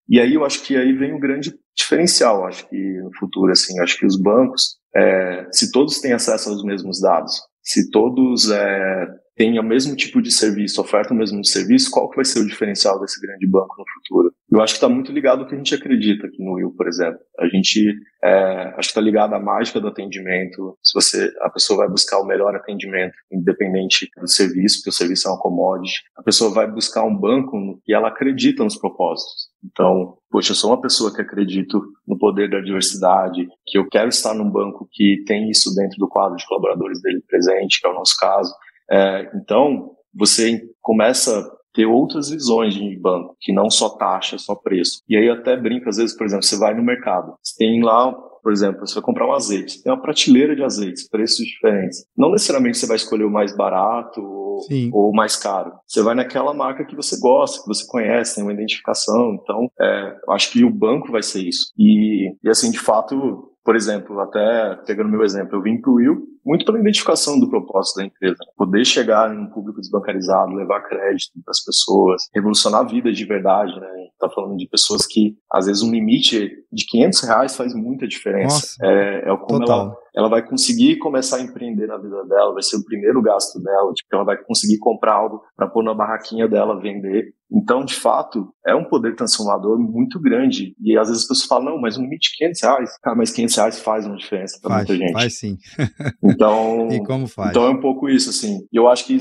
E 0.09 0.21
aí 0.21 0.35
eu 0.35 0.45
acho 0.45 0.63
que 0.65 0.77
aí 0.77 0.93
vem 0.93 1.15
o 1.15 1.21
grande 1.21 1.55
diferencial, 1.77 2.45
acho 2.47 2.69
que 2.69 2.77
no 2.77 3.11
futuro, 3.19 3.53
assim, 3.53 3.79
acho 3.81 3.97
que 3.97 4.05
os 4.05 4.21
bancos, 4.21 4.77
é, 4.95 5.47
se 5.53 5.71
todos 5.71 6.01
têm 6.01 6.13
acesso 6.13 6.51
aos 6.51 6.65
mesmos 6.65 7.01
dados, 7.01 7.41
se 7.63 7.91
todos 7.91 8.51
é, 8.51 9.07
têm 9.43 9.59
o 9.59 9.63
mesmo 9.65 9.97
tipo 9.97 10.23
de 10.23 10.31
serviço, 10.31 10.81
ofertam 10.81 11.17
o 11.17 11.19
mesmo 11.19 11.45
serviço, 11.45 11.91
qual 11.91 12.09
que 12.09 12.15
vai 12.15 12.25
ser 12.25 12.39
o 12.39 12.47
diferencial 12.47 13.01
desse 13.01 13.21
grande 13.21 13.45
banco 13.45 13.75
no 13.77 13.85
futuro? 13.95 14.33
Eu 14.49 14.61
acho 14.61 14.75
que 14.75 14.77
está 14.77 14.89
muito 14.89 15.11
ligado 15.11 15.41
ao 15.41 15.49
que 15.49 15.55
a 15.55 15.59
gente 15.59 15.75
acredita 15.75 16.29
aqui 16.29 16.41
no 16.41 16.53
Will, 16.53 16.73
por 16.77 16.87
exemplo. 16.87 17.19
A 17.41 17.49
gente 17.49 17.93
é, 18.23 18.73
acho 18.77 18.89
que 18.89 18.93
está 18.93 19.01
ligado 19.01 19.35
à 19.35 19.41
mágica 19.41 19.81
do 19.81 19.89
atendimento. 19.89 20.79
Se 20.81 20.95
você 20.95 21.33
a 21.41 21.51
pessoa 21.51 21.79
vai 21.79 21.89
buscar 21.89 22.21
o 22.21 22.25
melhor 22.25 22.55
atendimento, 22.55 23.15
independente 23.33 24.09
do 24.17 24.29
serviço, 24.29 24.77
porque 24.77 24.91
o 24.91 24.93
serviço 24.93 25.27
é 25.27 25.33
uma 25.33 25.41
commodity, 25.41 26.03
a 26.17 26.23
pessoa 26.23 26.55
vai 26.55 26.71
buscar 26.71 27.03
um 27.03 27.17
banco 27.17 27.81
que 27.85 27.93
ela 27.93 28.09
acredita 28.09 28.63
nos 28.63 28.77
propósitos. 28.77 29.51
Então, 29.65 30.19
poxa, 30.31 30.53
eu 30.53 30.57
sou 30.57 30.71
uma 30.71 30.81
pessoa 30.81 31.13
que 31.13 31.21
acredito 31.21 31.83
no 32.07 32.17
poder 32.17 32.49
da 32.49 32.61
diversidade, 32.61 33.49
que 33.67 33.79
eu 33.79 33.89
quero 33.89 34.09
estar 34.09 34.35
num 34.35 34.51
banco 34.51 34.87
que 34.93 35.25
tem 35.27 35.51
isso 35.51 35.75
dentro 35.75 35.97
do 35.99 36.09
quadro 36.09 36.37
de 36.37 36.47
colaboradores 36.47 37.01
dele 37.01 37.23
presente, 37.27 37.81
que 37.81 37.87
é 37.89 37.91
o 37.91 37.95
nosso 37.95 38.17
caso. 38.21 38.53
É, 38.93 39.31
então, 39.35 39.93
você 40.15 40.61
começa 40.81 41.51
ter 41.73 41.87
outras 41.87 42.29
visões 42.29 42.75
de 42.75 42.99
banco, 42.99 43.37
que 43.41 43.53
não 43.53 43.71
só 43.71 43.89
taxa, 43.89 44.39
só 44.39 44.55
preço. 44.55 45.01
E 45.09 45.17
aí 45.17 45.29
até 45.29 45.57
brinca, 45.57 45.89
às 45.89 45.97
vezes, 45.97 46.17
por 46.17 46.27
exemplo, 46.27 46.45
você 46.45 46.59
vai 46.59 46.75
no 46.75 46.83
mercado, 46.83 47.35
você 47.43 47.57
tem 47.57 47.83
lá, 47.83 48.13
por 48.13 48.53
exemplo, 48.53 48.87
você 48.87 48.95
vai 48.95 49.03
comprar 49.03 49.27
um 49.27 49.33
azeite, 49.33 49.73
você 49.73 49.83
tem 49.83 49.93
uma 49.93 50.03
prateleira 50.03 50.55
de 50.55 50.63
azeites, 50.63 51.09
preços 51.09 51.47
diferentes. 51.47 52.05
Não 52.17 52.33
necessariamente 52.33 52.79
você 52.79 52.87
vai 52.87 52.97
escolher 52.97 53.25
o 53.25 53.31
mais 53.31 53.57
barato 53.57 54.21
ou, 54.21 55.11
o 55.11 55.13
mais 55.15 55.37
caro. 55.37 55.73
Você 55.87 56.03
vai 56.03 56.15
naquela 56.15 56.53
marca 56.53 56.85
que 56.85 56.97
você 56.97 57.19
gosta, 57.19 57.63
que 57.63 57.69
você 57.69 57.87
conhece, 57.87 58.35
tem 58.35 58.45
uma 58.45 58.53
identificação. 58.53 59.39
Então, 59.41 59.69
é, 59.81 60.17
eu 60.27 60.33
acho 60.33 60.53
que 60.53 60.65
o 60.65 60.71
banco 60.71 61.11
vai 61.11 61.23
ser 61.23 61.43
isso. 61.43 61.73
E, 61.79 62.35
e 62.43 62.49
assim, 62.49 62.71
de 62.71 62.79
fato, 62.79 63.52
por 63.65 63.77
exemplo, 63.77 64.19
até 64.21 64.77
pegando 64.87 65.11
meu 65.11 65.23
exemplo, 65.23 65.57
eu 65.57 65.63
vim 65.63 65.81
para 65.81 65.91
o 65.91 65.95
Will 65.95 66.33
muito 66.45 66.65
pela 66.65 66.81
identificação 66.81 67.39
do 67.39 67.49
propósito 67.49 67.97
da 67.97 68.05
empresa. 68.05 68.37
Né? 68.41 68.53
Poder 68.57 68.85
chegar 68.85 69.33
em 69.33 69.39
um 69.39 69.47
público 69.47 69.81
desbancarizado, 69.81 70.55
levar 70.55 70.81
crédito 70.83 71.33
para 71.45 71.53
as 71.53 71.65
pessoas, 71.65 72.29
revolucionar 72.35 72.81
a 72.81 72.89
vida 72.89 73.13
de 73.13 73.25
verdade, 73.25 73.79
né? 73.79 73.89
Tá 74.19 74.29
falando 74.29 74.57
de 74.57 74.69
pessoas 74.69 75.07
que, 75.07 75.37
às 75.51 75.67
vezes, 75.67 75.83
um 75.83 75.93
limite 75.93 76.51
de 76.73 76.87
500 76.87 77.21
reais 77.23 77.57
faz 77.57 77.75
muita 77.75 78.07
diferença. 78.07 78.55
Nossa, 78.55 78.87
é, 78.87 79.31
é 79.31 79.37
como 79.37 79.61
total. 79.61 79.81
ela, 79.81 79.97
ela 80.15 80.29
vai 80.29 80.47
conseguir 80.47 80.99
começar 80.99 81.39
a 81.39 81.43
empreender 81.43 81.87
na 81.87 81.97
vida 81.97 82.25
dela, 82.25 82.53
vai 82.53 82.63
ser 82.63 82.77
o 82.77 82.85
primeiro 82.85 83.23
gasto 83.23 83.61
dela, 83.61 83.93
tipo, 83.93 84.09
ela 84.15 84.25
vai 84.25 84.37
conseguir 84.37 84.79
comprar 84.79 85.15
algo 85.15 85.43
para 85.57 85.69
pôr 85.69 85.83
na 85.83 85.95
barraquinha 85.95 86.49
dela, 86.49 86.81
vender. 86.81 87.33
Então, 87.55 87.85
de 87.85 87.95
fato, 87.95 88.49
é 88.67 88.75
um 88.75 88.85
poder 88.85 89.15
transformador 89.15 89.79
muito 89.79 90.19
grande. 90.19 90.75
E 90.81 90.97
às 90.97 91.09
vezes 91.09 91.25
as 91.25 91.29
pessoas 91.29 91.47
falam, 91.47 91.75
não, 91.75 91.81
mas 91.81 91.99
um 91.99 92.03
limite 92.03 92.31
de 92.31 92.37
500 92.39 92.63
reais. 92.63 92.99
Cara, 93.03 93.17
mas 93.17 93.31
500 93.31 93.57
reais 93.57 93.81
faz 93.81 94.07
uma 94.07 94.17
diferença 94.17 94.59
para 94.63 94.77
muita 94.77 94.97
gente. 94.97 95.13
Faz 95.13 95.39
sim. 95.39 95.59
Então, 96.25 96.89
e 96.91 97.05
como 97.05 97.27
faz? 97.27 97.51
Então 97.51 97.65
é 97.65 97.71
um 97.71 97.81
pouco 97.81 98.09
isso, 98.09 98.31
assim. 98.31 98.61
E 98.73 98.77
eu 98.79 98.89
acho 98.89 99.07
que, 99.07 99.19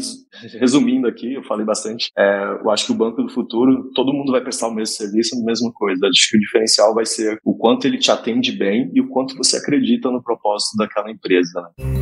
resumindo 0.59 1.07
aqui, 1.07 1.33
eu 1.33 1.43
falei 1.43 1.65
bastante, 1.65 2.09
é, 2.17 2.59
eu 2.63 2.69
acho 2.69 2.85
que 2.85 2.91
o 2.91 2.95
Banco 2.95 3.21
do 3.21 3.29
Futuro, 3.29 3.91
todo 3.93 4.13
mundo 4.13 4.31
vai 4.31 4.41
prestar 4.41 4.67
o 4.67 4.73
mesmo 4.73 4.95
serviço, 4.95 5.35
a 5.35 5.43
mesma 5.43 5.71
coisa. 5.73 6.07
Acho 6.07 6.29
que 6.29 6.37
o 6.37 6.39
diferencial 6.39 6.93
vai 6.93 7.05
ser 7.05 7.37
o 7.43 7.55
quanto 7.55 7.85
ele 7.85 7.97
te 7.97 8.11
atende 8.11 8.51
bem 8.53 8.89
e 8.93 9.01
o 9.01 9.09
quanto 9.09 9.35
você 9.35 9.57
acredita 9.57 10.09
no 10.09 10.23
propósito 10.23 10.77
daquela 10.81 11.11
empresa. 11.11 11.61
Né? 11.61 12.01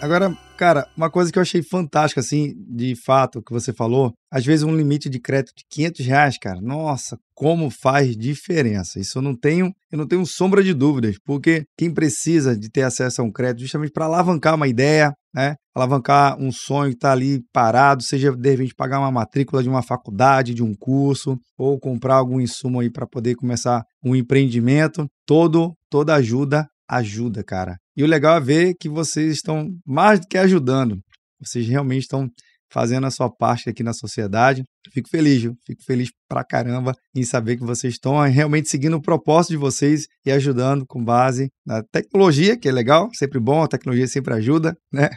Agora, 0.00 0.36
cara, 0.56 0.86
uma 0.96 1.10
coisa 1.10 1.32
que 1.32 1.38
eu 1.38 1.42
achei 1.42 1.62
fantástica, 1.62 2.20
assim, 2.20 2.54
de 2.68 2.94
fato, 2.94 3.42
que 3.42 3.52
você 3.52 3.72
falou, 3.72 4.12
às 4.30 4.44
vezes 4.44 4.62
um 4.62 4.76
limite 4.76 5.08
de 5.08 5.18
crédito 5.18 5.54
de 5.56 5.64
500 5.70 6.06
reais, 6.06 6.38
cara, 6.38 6.60
nossa, 6.60 7.18
como 7.34 7.70
faz 7.70 8.14
diferença. 8.16 9.00
Isso 9.00 9.18
eu 9.18 9.22
não 9.22 9.34
tenho, 9.34 9.72
eu 9.90 9.98
não 9.98 10.06
tenho 10.06 10.24
sombra 10.26 10.62
de 10.62 10.74
dúvidas, 10.74 11.16
porque 11.24 11.64
quem 11.78 11.92
precisa 11.92 12.56
de 12.56 12.70
ter 12.70 12.82
acesso 12.82 13.22
a 13.22 13.24
um 13.24 13.32
crédito 13.32 13.62
justamente 13.62 13.90
para 13.90 14.04
alavancar 14.04 14.54
uma 14.54 14.68
ideia, 14.68 15.12
né, 15.36 15.54
alavancar 15.74 16.40
um 16.40 16.50
sonho 16.50 16.90
que 16.90 16.96
está 16.96 17.12
ali 17.12 17.42
parado, 17.52 18.02
seja 18.02 18.34
de 18.34 18.50
repente 18.50 18.74
pagar 18.74 18.98
uma 18.98 19.12
matrícula 19.12 19.62
de 19.62 19.68
uma 19.68 19.82
faculdade, 19.82 20.54
de 20.54 20.62
um 20.62 20.74
curso, 20.74 21.38
ou 21.58 21.78
comprar 21.78 22.14
algum 22.14 22.40
insumo 22.40 22.80
aí 22.80 22.90
para 22.90 23.06
poder 23.06 23.34
começar 23.34 23.84
um 24.02 24.16
empreendimento, 24.16 25.06
todo, 25.26 25.74
toda 25.90 26.14
ajuda 26.14 26.66
ajuda, 26.88 27.42
cara. 27.42 27.76
E 27.96 28.04
o 28.04 28.06
legal 28.06 28.36
é 28.36 28.40
ver 28.40 28.74
que 28.78 28.88
vocês 28.88 29.32
estão 29.32 29.68
mais 29.84 30.20
do 30.20 30.26
que 30.26 30.38
ajudando. 30.38 30.98
Vocês 31.40 31.66
realmente 31.66 32.02
estão 32.02 32.28
fazendo 32.72 33.06
a 33.06 33.10
sua 33.10 33.30
parte 33.30 33.68
aqui 33.68 33.82
na 33.82 33.92
sociedade. 33.92 34.62
Fico 34.92 35.08
feliz, 35.08 35.42
viu? 35.42 35.54
fico 35.66 35.82
feliz 35.84 36.10
pra 36.28 36.44
caramba 36.44 36.94
em 37.14 37.24
saber 37.24 37.56
que 37.56 37.64
vocês 37.64 37.94
estão 37.94 38.18
realmente 38.20 38.68
seguindo 38.68 38.96
o 38.96 39.02
propósito 39.02 39.50
de 39.50 39.56
vocês 39.56 40.06
e 40.24 40.30
ajudando 40.30 40.86
com 40.86 41.02
base 41.02 41.50
na 41.64 41.82
tecnologia, 41.82 42.56
que 42.56 42.68
é 42.68 42.72
legal, 42.72 43.08
sempre 43.12 43.38
bom, 43.38 43.62
a 43.62 43.68
tecnologia 43.68 44.06
sempre 44.06 44.34
ajuda, 44.34 44.76
né? 44.92 45.10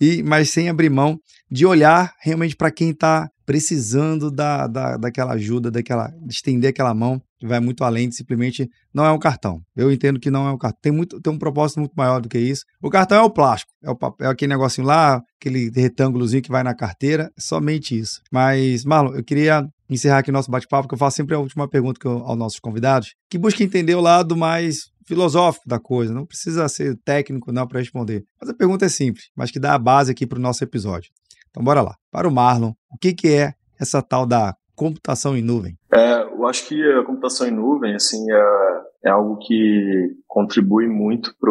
e 0.00 0.22
mas 0.22 0.50
sem 0.50 0.68
abrir 0.68 0.90
mão 0.90 1.18
de 1.50 1.66
olhar 1.66 2.14
realmente 2.20 2.54
para 2.56 2.70
quem 2.70 2.90
está 2.90 3.28
precisando 3.50 4.30
da, 4.30 4.68
da, 4.68 4.96
daquela 4.96 5.32
ajuda, 5.32 5.72
daquela, 5.72 6.06
de 6.22 6.32
estender 6.32 6.70
aquela 6.70 6.94
mão, 6.94 7.20
que 7.36 7.48
vai 7.48 7.58
muito 7.58 7.82
além 7.82 8.08
de 8.08 8.14
simplesmente 8.14 8.70
não 8.94 9.04
é 9.04 9.10
um 9.10 9.18
cartão. 9.18 9.60
Eu 9.74 9.90
entendo 9.90 10.20
que 10.20 10.30
não 10.30 10.46
é 10.46 10.52
um 10.52 10.56
cartão. 10.56 10.78
Tem, 10.80 10.92
muito, 10.92 11.20
tem 11.20 11.32
um 11.32 11.38
propósito 11.38 11.80
muito 11.80 11.92
maior 11.96 12.20
do 12.20 12.28
que 12.28 12.38
isso. 12.38 12.64
O 12.80 12.88
cartão 12.88 13.18
é 13.18 13.22
o 13.22 13.30
plástico, 13.30 13.72
é, 13.82 13.90
o 13.90 13.96
papel, 13.96 14.28
é 14.28 14.30
aquele 14.30 14.52
negocinho 14.52 14.86
lá, 14.86 15.20
aquele 15.40 15.68
retângulozinho 15.74 16.42
que 16.42 16.50
vai 16.50 16.62
na 16.62 16.74
carteira, 16.74 17.32
é 17.36 17.40
somente 17.40 17.98
isso. 17.98 18.20
Mas, 18.30 18.84
Marlon, 18.84 19.16
eu 19.16 19.24
queria 19.24 19.68
encerrar 19.90 20.18
aqui 20.18 20.30
nosso 20.30 20.50
bate-papo, 20.50 20.88
que 20.88 20.94
eu 20.94 20.98
faço 20.98 21.16
sempre 21.16 21.34
a 21.34 21.38
última 21.38 21.68
pergunta 21.68 22.00
eu, 22.04 22.18
aos 22.18 22.38
nossos 22.38 22.60
convidados, 22.60 23.14
que 23.28 23.38
busca 23.38 23.62
entender 23.62 23.94
o 23.94 24.00
lado 24.00 24.36
mais 24.36 24.90
filosófico 25.06 25.68
da 25.68 25.80
coisa, 25.80 26.14
não 26.14 26.24
precisa 26.24 26.68
ser 26.68 26.96
técnico 27.04 27.50
não 27.50 27.66
para 27.66 27.80
responder. 27.80 28.24
Mas 28.40 28.50
a 28.50 28.54
pergunta 28.54 28.84
é 28.84 28.88
simples, 28.88 29.30
mas 29.36 29.50
que 29.50 29.58
dá 29.58 29.74
a 29.74 29.78
base 29.78 30.12
aqui 30.12 30.26
para 30.26 30.38
o 30.38 30.42
nosso 30.42 30.62
episódio. 30.62 31.10
Então, 31.50 31.64
bora 31.64 31.82
lá. 31.82 31.96
Para 32.12 32.28
o 32.28 32.32
Marlon, 32.32 32.72
o 32.92 32.98
que, 32.98 33.12
que 33.12 33.28
é 33.28 33.54
essa 33.78 34.00
tal 34.00 34.24
da 34.24 34.54
computação 34.76 35.36
em 35.36 35.42
nuvem? 35.42 35.76
É, 35.92 36.22
eu 36.22 36.46
acho 36.46 36.66
que 36.66 36.80
a 36.92 37.04
computação 37.04 37.46
em 37.46 37.50
nuvem, 37.50 37.94
assim, 37.94 38.24
é, 38.30 39.08
é 39.08 39.10
algo 39.10 39.36
que 39.38 40.14
contribui 40.28 40.86
muito 40.86 41.34
para 41.40 41.50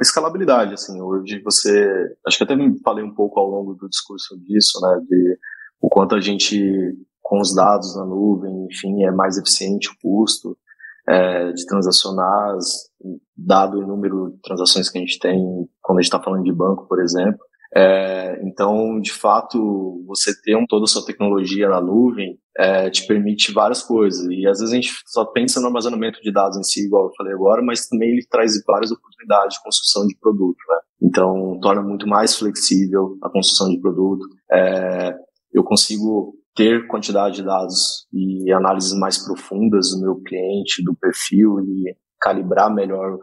a 0.00 0.02
escalabilidade, 0.02 0.74
assim, 0.74 1.00
hoje 1.00 1.42
você, 1.42 1.88
acho 2.26 2.38
que 2.38 2.44
até 2.44 2.54
falei 2.84 3.04
um 3.04 3.14
pouco 3.14 3.38
ao 3.38 3.48
longo 3.48 3.74
do 3.74 3.88
discurso 3.88 4.38
disso, 4.40 4.80
né, 4.80 5.00
de 5.08 5.38
o 5.80 5.88
quanto 5.88 6.14
a 6.14 6.20
gente, 6.20 6.56
com 7.24 7.40
os 7.40 7.52
dados 7.54 7.96
na 7.96 8.04
nuvem, 8.04 8.66
enfim, 8.70 9.02
é 9.02 9.10
mais 9.10 9.36
eficiente 9.36 9.88
o 9.88 9.94
custo 10.00 10.56
é, 11.08 11.52
de 11.52 11.66
transacionar, 11.66 12.56
dado 13.36 13.78
o 13.78 13.86
número 13.86 14.30
de 14.30 14.40
transações 14.42 14.88
que 14.88 14.98
a 14.98 15.00
gente 15.00 15.18
tem 15.18 15.42
quando 15.82 15.98
a 15.98 16.02
gente 16.02 16.12
está 16.12 16.22
falando 16.22 16.44
de 16.44 16.52
banco, 16.52 16.86
por 16.86 17.02
exemplo, 17.02 17.40
é, 17.76 18.40
então, 18.44 19.00
de 19.00 19.12
fato, 19.12 20.04
você 20.06 20.30
ter 20.42 20.56
um, 20.56 20.64
toda 20.64 20.84
a 20.84 20.86
sua 20.86 21.04
tecnologia 21.04 21.68
na 21.68 21.80
nuvem 21.80 22.38
é, 22.56 22.88
te 22.88 23.04
permite 23.04 23.52
várias 23.52 23.82
coisas. 23.82 24.24
E 24.30 24.46
às 24.46 24.60
vezes 24.60 24.72
a 24.72 24.76
gente 24.76 24.92
só 25.06 25.24
pensa 25.24 25.60
no 25.60 25.66
armazenamento 25.66 26.20
de 26.22 26.32
dados 26.32 26.56
em 26.56 26.62
si, 26.62 26.86
igual 26.86 27.06
eu 27.06 27.14
falei 27.16 27.32
agora, 27.32 27.60
mas 27.62 27.88
também 27.88 28.10
ele 28.10 28.24
traz 28.30 28.52
várias 28.64 28.92
oportunidades 28.92 29.56
de 29.56 29.62
construção 29.64 30.06
de 30.06 30.16
produto. 30.20 30.58
Né? 30.68 30.76
Então, 31.02 31.58
torna 31.60 31.82
muito 31.82 32.06
mais 32.06 32.36
flexível 32.36 33.18
a 33.20 33.28
construção 33.28 33.68
de 33.68 33.80
produto. 33.80 34.24
É, 34.52 35.12
eu 35.52 35.64
consigo 35.64 36.34
ter 36.54 36.86
quantidade 36.86 37.36
de 37.36 37.42
dados 37.42 38.06
e 38.12 38.52
análises 38.52 38.92
mais 38.98 39.18
profundas 39.24 39.90
do 39.90 40.00
meu 40.00 40.16
cliente, 40.22 40.84
do 40.84 40.94
perfil 40.94 41.60
e 41.60 41.96
calibrar 42.20 42.72
melhor 42.72 43.18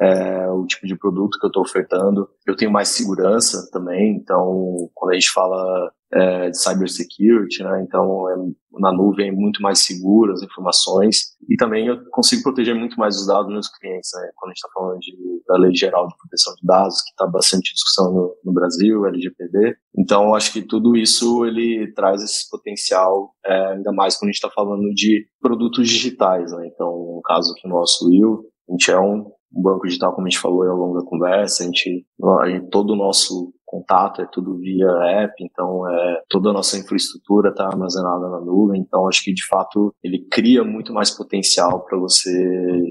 é, 0.00 0.48
o 0.50 0.64
tipo 0.66 0.86
de 0.86 0.96
produto 0.96 1.38
que 1.38 1.46
eu 1.46 1.48
estou 1.48 1.62
ofertando. 1.62 2.28
Eu 2.46 2.56
tenho 2.56 2.70
mais 2.70 2.88
segurança 2.88 3.68
também, 3.72 4.16
então 4.16 4.88
quando 4.94 5.12
a 5.12 5.14
gente 5.14 5.30
fala 5.30 5.92
é, 6.12 6.50
de 6.50 6.58
cybersecurity, 6.58 7.62
né, 7.62 7.84
então 7.86 8.28
é, 8.30 8.36
na 8.80 8.92
nuvem 8.92 9.28
é 9.28 9.32
muito 9.32 9.62
mais 9.62 9.80
seguro 9.80 10.32
as 10.32 10.42
informações 10.42 11.36
e 11.48 11.56
também 11.56 11.86
eu 11.86 11.98
consigo 12.10 12.42
proteger 12.42 12.74
muito 12.74 12.96
mais 12.96 13.16
os 13.16 13.26
dados 13.26 13.46
dos 13.46 13.52
meus 13.52 13.68
clientes, 13.68 14.10
né, 14.14 14.30
quando 14.36 14.50
a 14.50 14.52
gente 14.52 14.58
está 14.58 14.68
falando 14.72 14.98
de 15.00 15.36
da 15.46 15.56
Lei 15.56 15.74
Geral 15.74 16.08
de 16.08 16.16
Proteção 16.16 16.54
de 16.54 16.66
Dados, 16.66 17.00
que 17.02 17.10
está 17.10 17.26
bastante 17.26 17.72
discussão 17.72 18.12
no, 18.12 18.36
no, 18.44 18.52
Brasil, 18.52 19.06
LGPD. 19.06 19.76
Então, 19.96 20.34
acho 20.34 20.52
que 20.52 20.62
tudo 20.62 20.96
isso 20.96 21.44
ele 21.44 21.92
traz 21.94 22.22
esse 22.22 22.48
potencial, 22.50 23.32
é, 23.44 23.72
ainda 23.72 23.92
mais 23.92 24.16
quando 24.16 24.30
a 24.30 24.32
gente 24.32 24.42
está 24.42 24.50
falando 24.50 24.88
de 24.94 25.26
produtos 25.40 25.88
digitais. 25.88 26.52
Né? 26.52 26.68
Então, 26.72 26.90
no 26.90 27.20
caso 27.24 27.52
aqui 27.52 27.68
nosso 27.68 28.08
Will, 28.08 28.44
a 28.68 28.72
gente 28.72 28.90
é 28.90 28.98
um 28.98 29.30
banco 29.50 29.86
digital, 29.86 30.12
como 30.12 30.26
a 30.26 30.30
gente 30.30 30.40
falou 30.40 30.62
ao 30.68 30.76
longo 30.76 30.98
da 30.98 31.06
conversa, 31.06 31.62
a 31.62 31.66
gente, 31.66 32.04
a 32.40 32.48
gente 32.48 32.68
todo 32.68 32.90
o 32.90 32.96
nosso 32.96 33.52
contato, 33.66 34.22
é 34.22 34.28
tudo 34.30 34.56
via 34.58 34.86
app, 35.22 35.34
então 35.40 35.88
é, 35.90 36.22
toda 36.28 36.50
a 36.50 36.52
nossa 36.52 36.78
infraestrutura 36.78 37.50
está 37.50 37.66
armazenada 37.66 38.28
na 38.28 38.40
nuvem, 38.40 38.80
então 38.80 39.08
acho 39.08 39.24
que 39.24 39.34
de 39.34 39.44
fato 39.46 39.92
ele 40.02 40.24
cria 40.30 40.62
muito 40.64 40.92
mais 40.92 41.10
potencial 41.10 41.84
para 41.84 41.98
você 41.98 42.30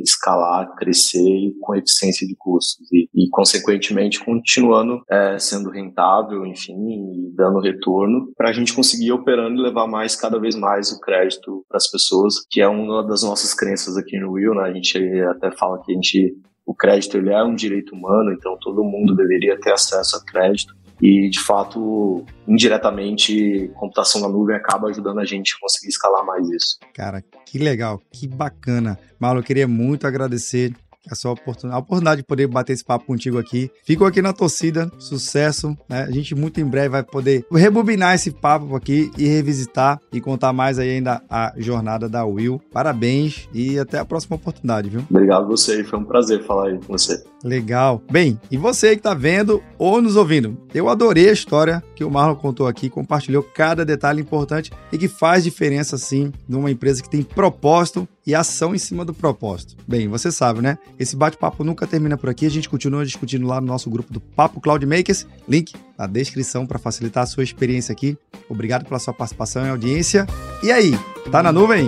escalar, 0.04 0.76
crescer 0.76 1.54
com 1.62 1.76
eficiência 1.76 2.28
de 2.28 2.36
custos 2.38 2.88
e, 2.92 3.08
e 3.16 3.30
consequentemente 3.30 4.24
continuando 4.24 5.02
é, 5.10 5.40
sendo 5.40 5.70
rentável, 5.70 6.46
enfim, 6.46 7.32
dando 7.34 7.60
retorno 7.60 8.32
para 8.38 8.50
a 8.50 8.54
gente 8.54 8.76
conseguir 8.76 9.12
operando 9.12 9.60
e 9.60 9.64
levar 9.64 9.88
mais 9.88 10.16
cada 10.16 10.40
vez 10.40 10.56
mais 10.56 10.92
o 10.92 11.00
crédito 11.00 11.64
para 11.68 11.78
as 11.78 11.90
pessoas, 11.90 12.36
que 12.50 12.62
é 12.62 12.68
uma 12.68 13.06
das 13.06 13.24
nossas 13.24 13.54
crenças 13.54 13.98
aqui 13.98 14.20
no 14.20 14.34
Will, 14.34 14.54
né? 14.54 14.64
A 14.64 14.74
gente 14.74 14.98
até 15.30 15.52
fala 15.52 15.82
que 15.82 15.92
a 15.92 15.96
gente 15.96 16.36
o 16.66 16.74
crédito 16.74 17.18
ele 17.18 17.32
é 17.32 17.44
um 17.44 17.56
direito 17.56 17.94
humano, 17.94 18.32
então 18.32 18.58
todo 18.60 18.84
mundo 18.84 19.16
deveria 19.16 19.60
ter 19.60 19.72
acesso 19.72 20.18
a 20.18 20.26
crédito. 20.26 20.76
E, 21.02 21.30
de 21.30 21.42
fato, 21.42 22.24
indiretamente, 22.48 23.70
computação 23.76 24.22
na 24.22 24.30
nuvem 24.30 24.56
acaba 24.56 24.88
ajudando 24.88 25.20
a 25.20 25.26
gente 25.26 25.54
a 25.54 25.60
conseguir 25.60 25.90
escalar 25.90 26.26
mais 26.26 26.50
isso. 26.50 26.80
Cara, 26.94 27.22
que 27.46 27.60
legal, 27.60 28.02
que 28.12 28.26
bacana. 28.28 28.98
Marlon, 29.20 29.40
eu 29.40 29.44
queria 29.44 29.68
muito 29.68 30.08
agradecer 30.08 30.74
essa 31.12 31.30
oportunidade, 31.30 31.76
a 31.76 31.80
oportunidade 31.80 32.22
de 32.22 32.28
poder 32.28 32.48
bater 32.48 32.74
esse 32.74 32.84
papo 32.84 33.06
contigo 33.06 33.38
aqui. 33.38 33.70
Fico 33.84 34.06
aqui 34.06 34.22
na 34.22 34.34
torcida, 34.34 34.92
sucesso, 35.00 35.78
né? 35.90 36.04
A 36.04 36.12
gente 36.12 36.36
muito 36.36 36.60
em 36.60 36.66
breve 36.66 36.90
vai 36.90 37.04
poder 37.04 37.46
rebobinar 37.52 38.16
esse 38.16 38.32
papo 38.32 38.76
aqui 38.76 39.12
e 39.18 39.28
revisitar 39.28 40.00
e 40.12 40.22
contar 40.22 40.54
mais 40.54 40.80
aí 40.80 40.92
ainda 40.92 41.22
a 41.30 41.54
jornada 41.58 42.08
da 42.08 42.26
Will. 42.26 42.62
Parabéns 42.72 43.48
e 43.54 43.80
até 43.80 44.00
a 44.00 44.06
próxima 44.06 44.36
oportunidade, 44.36 44.90
viu? 44.90 45.04
Obrigado 45.10 45.48
você, 45.48 45.84
foi 45.84 46.00
um 46.00 46.06
prazer 46.06 46.44
falar 46.44 46.68
aí 46.68 46.80
com 46.80 46.98
você. 46.98 47.24
Legal. 47.46 48.02
Bem, 48.12 48.40
e 48.50 48.58
você 48.58 48.90
que 48.90 48.96
está 48.96 49.14
vendo 49.14 49.62
ou 49.78 50.02
nos 50.02 50.16
ouvindo, 50.16 50.58
eu 50.74 50.90
adorei 50.90 51.30
a 51.30 51.32
história 51.32 51.84
que 51.96 52.04
o 52.04 52.10
Marlon 52.10 52.36
contou 52.36 52.66
aqui, 52.66 52.90
compartilhou 52.90 53.44
cada 53.44 53.86
detalhe 53.86 54.20
importante 54.20 54.72
e 54.92 54.98
que 54.98 55.08
faz 55.08 55.44
diferença 55.44 55.96
sim 55.96 56.34
numa 56.50 56.72
empresa 56.72 57.04
que 57.04 57.10
tem 57.10 57.22
propósito 57.22 58.08
e 58.26 58.34
ação 58.34 58.74
em 58.74 58.80
cima 58.80 59.06
do 59.06 59.14
propósito. 59.14 59.76
Bem, 59.88 60.08
você 60.08 60.32
sabe, 60.32 60.60
né? 60.60 60.80
Esse 60.98 61.16
bate-papo 61.16 61.64
nunca 61.64 61.86
termina 61.86 62.18
por 62.18 62.32
aqui, 62.32 62.48
a 62.48 62.50
gente 62.50 62.68
continua 62.68 63.06
discutindo 63.06 63.46
lá 63.46 63.62
no 63.62 63.68
nosso 63.68 63.92
grupo 63.92 64.12
do 64.12 64.20
Papo 64.20 64.60
Cloud 64.60 64.84
Makers, 64.84 65.28
link 65.48 65.76
na 65.96 66.08
descrição 66.08 66.66
para 66.66 66.80
facilitar 66.80 67.22
a 67.22 67.28
sua 67.28 67.44
experiência 67.44 67.94
aqui. 67.94 68.18
Obrigado 68.50 68.86
pela 68.86 68.98
sua 68.98 69.14
participação 69.14 69.64
e 69.68 69.70
audiência. 69.70 70.26
E 70.64 70.72
aí, 70.72 70.98
tá 71.32 71.44
na 71.44 71.52
nuvem? 71.52 71.88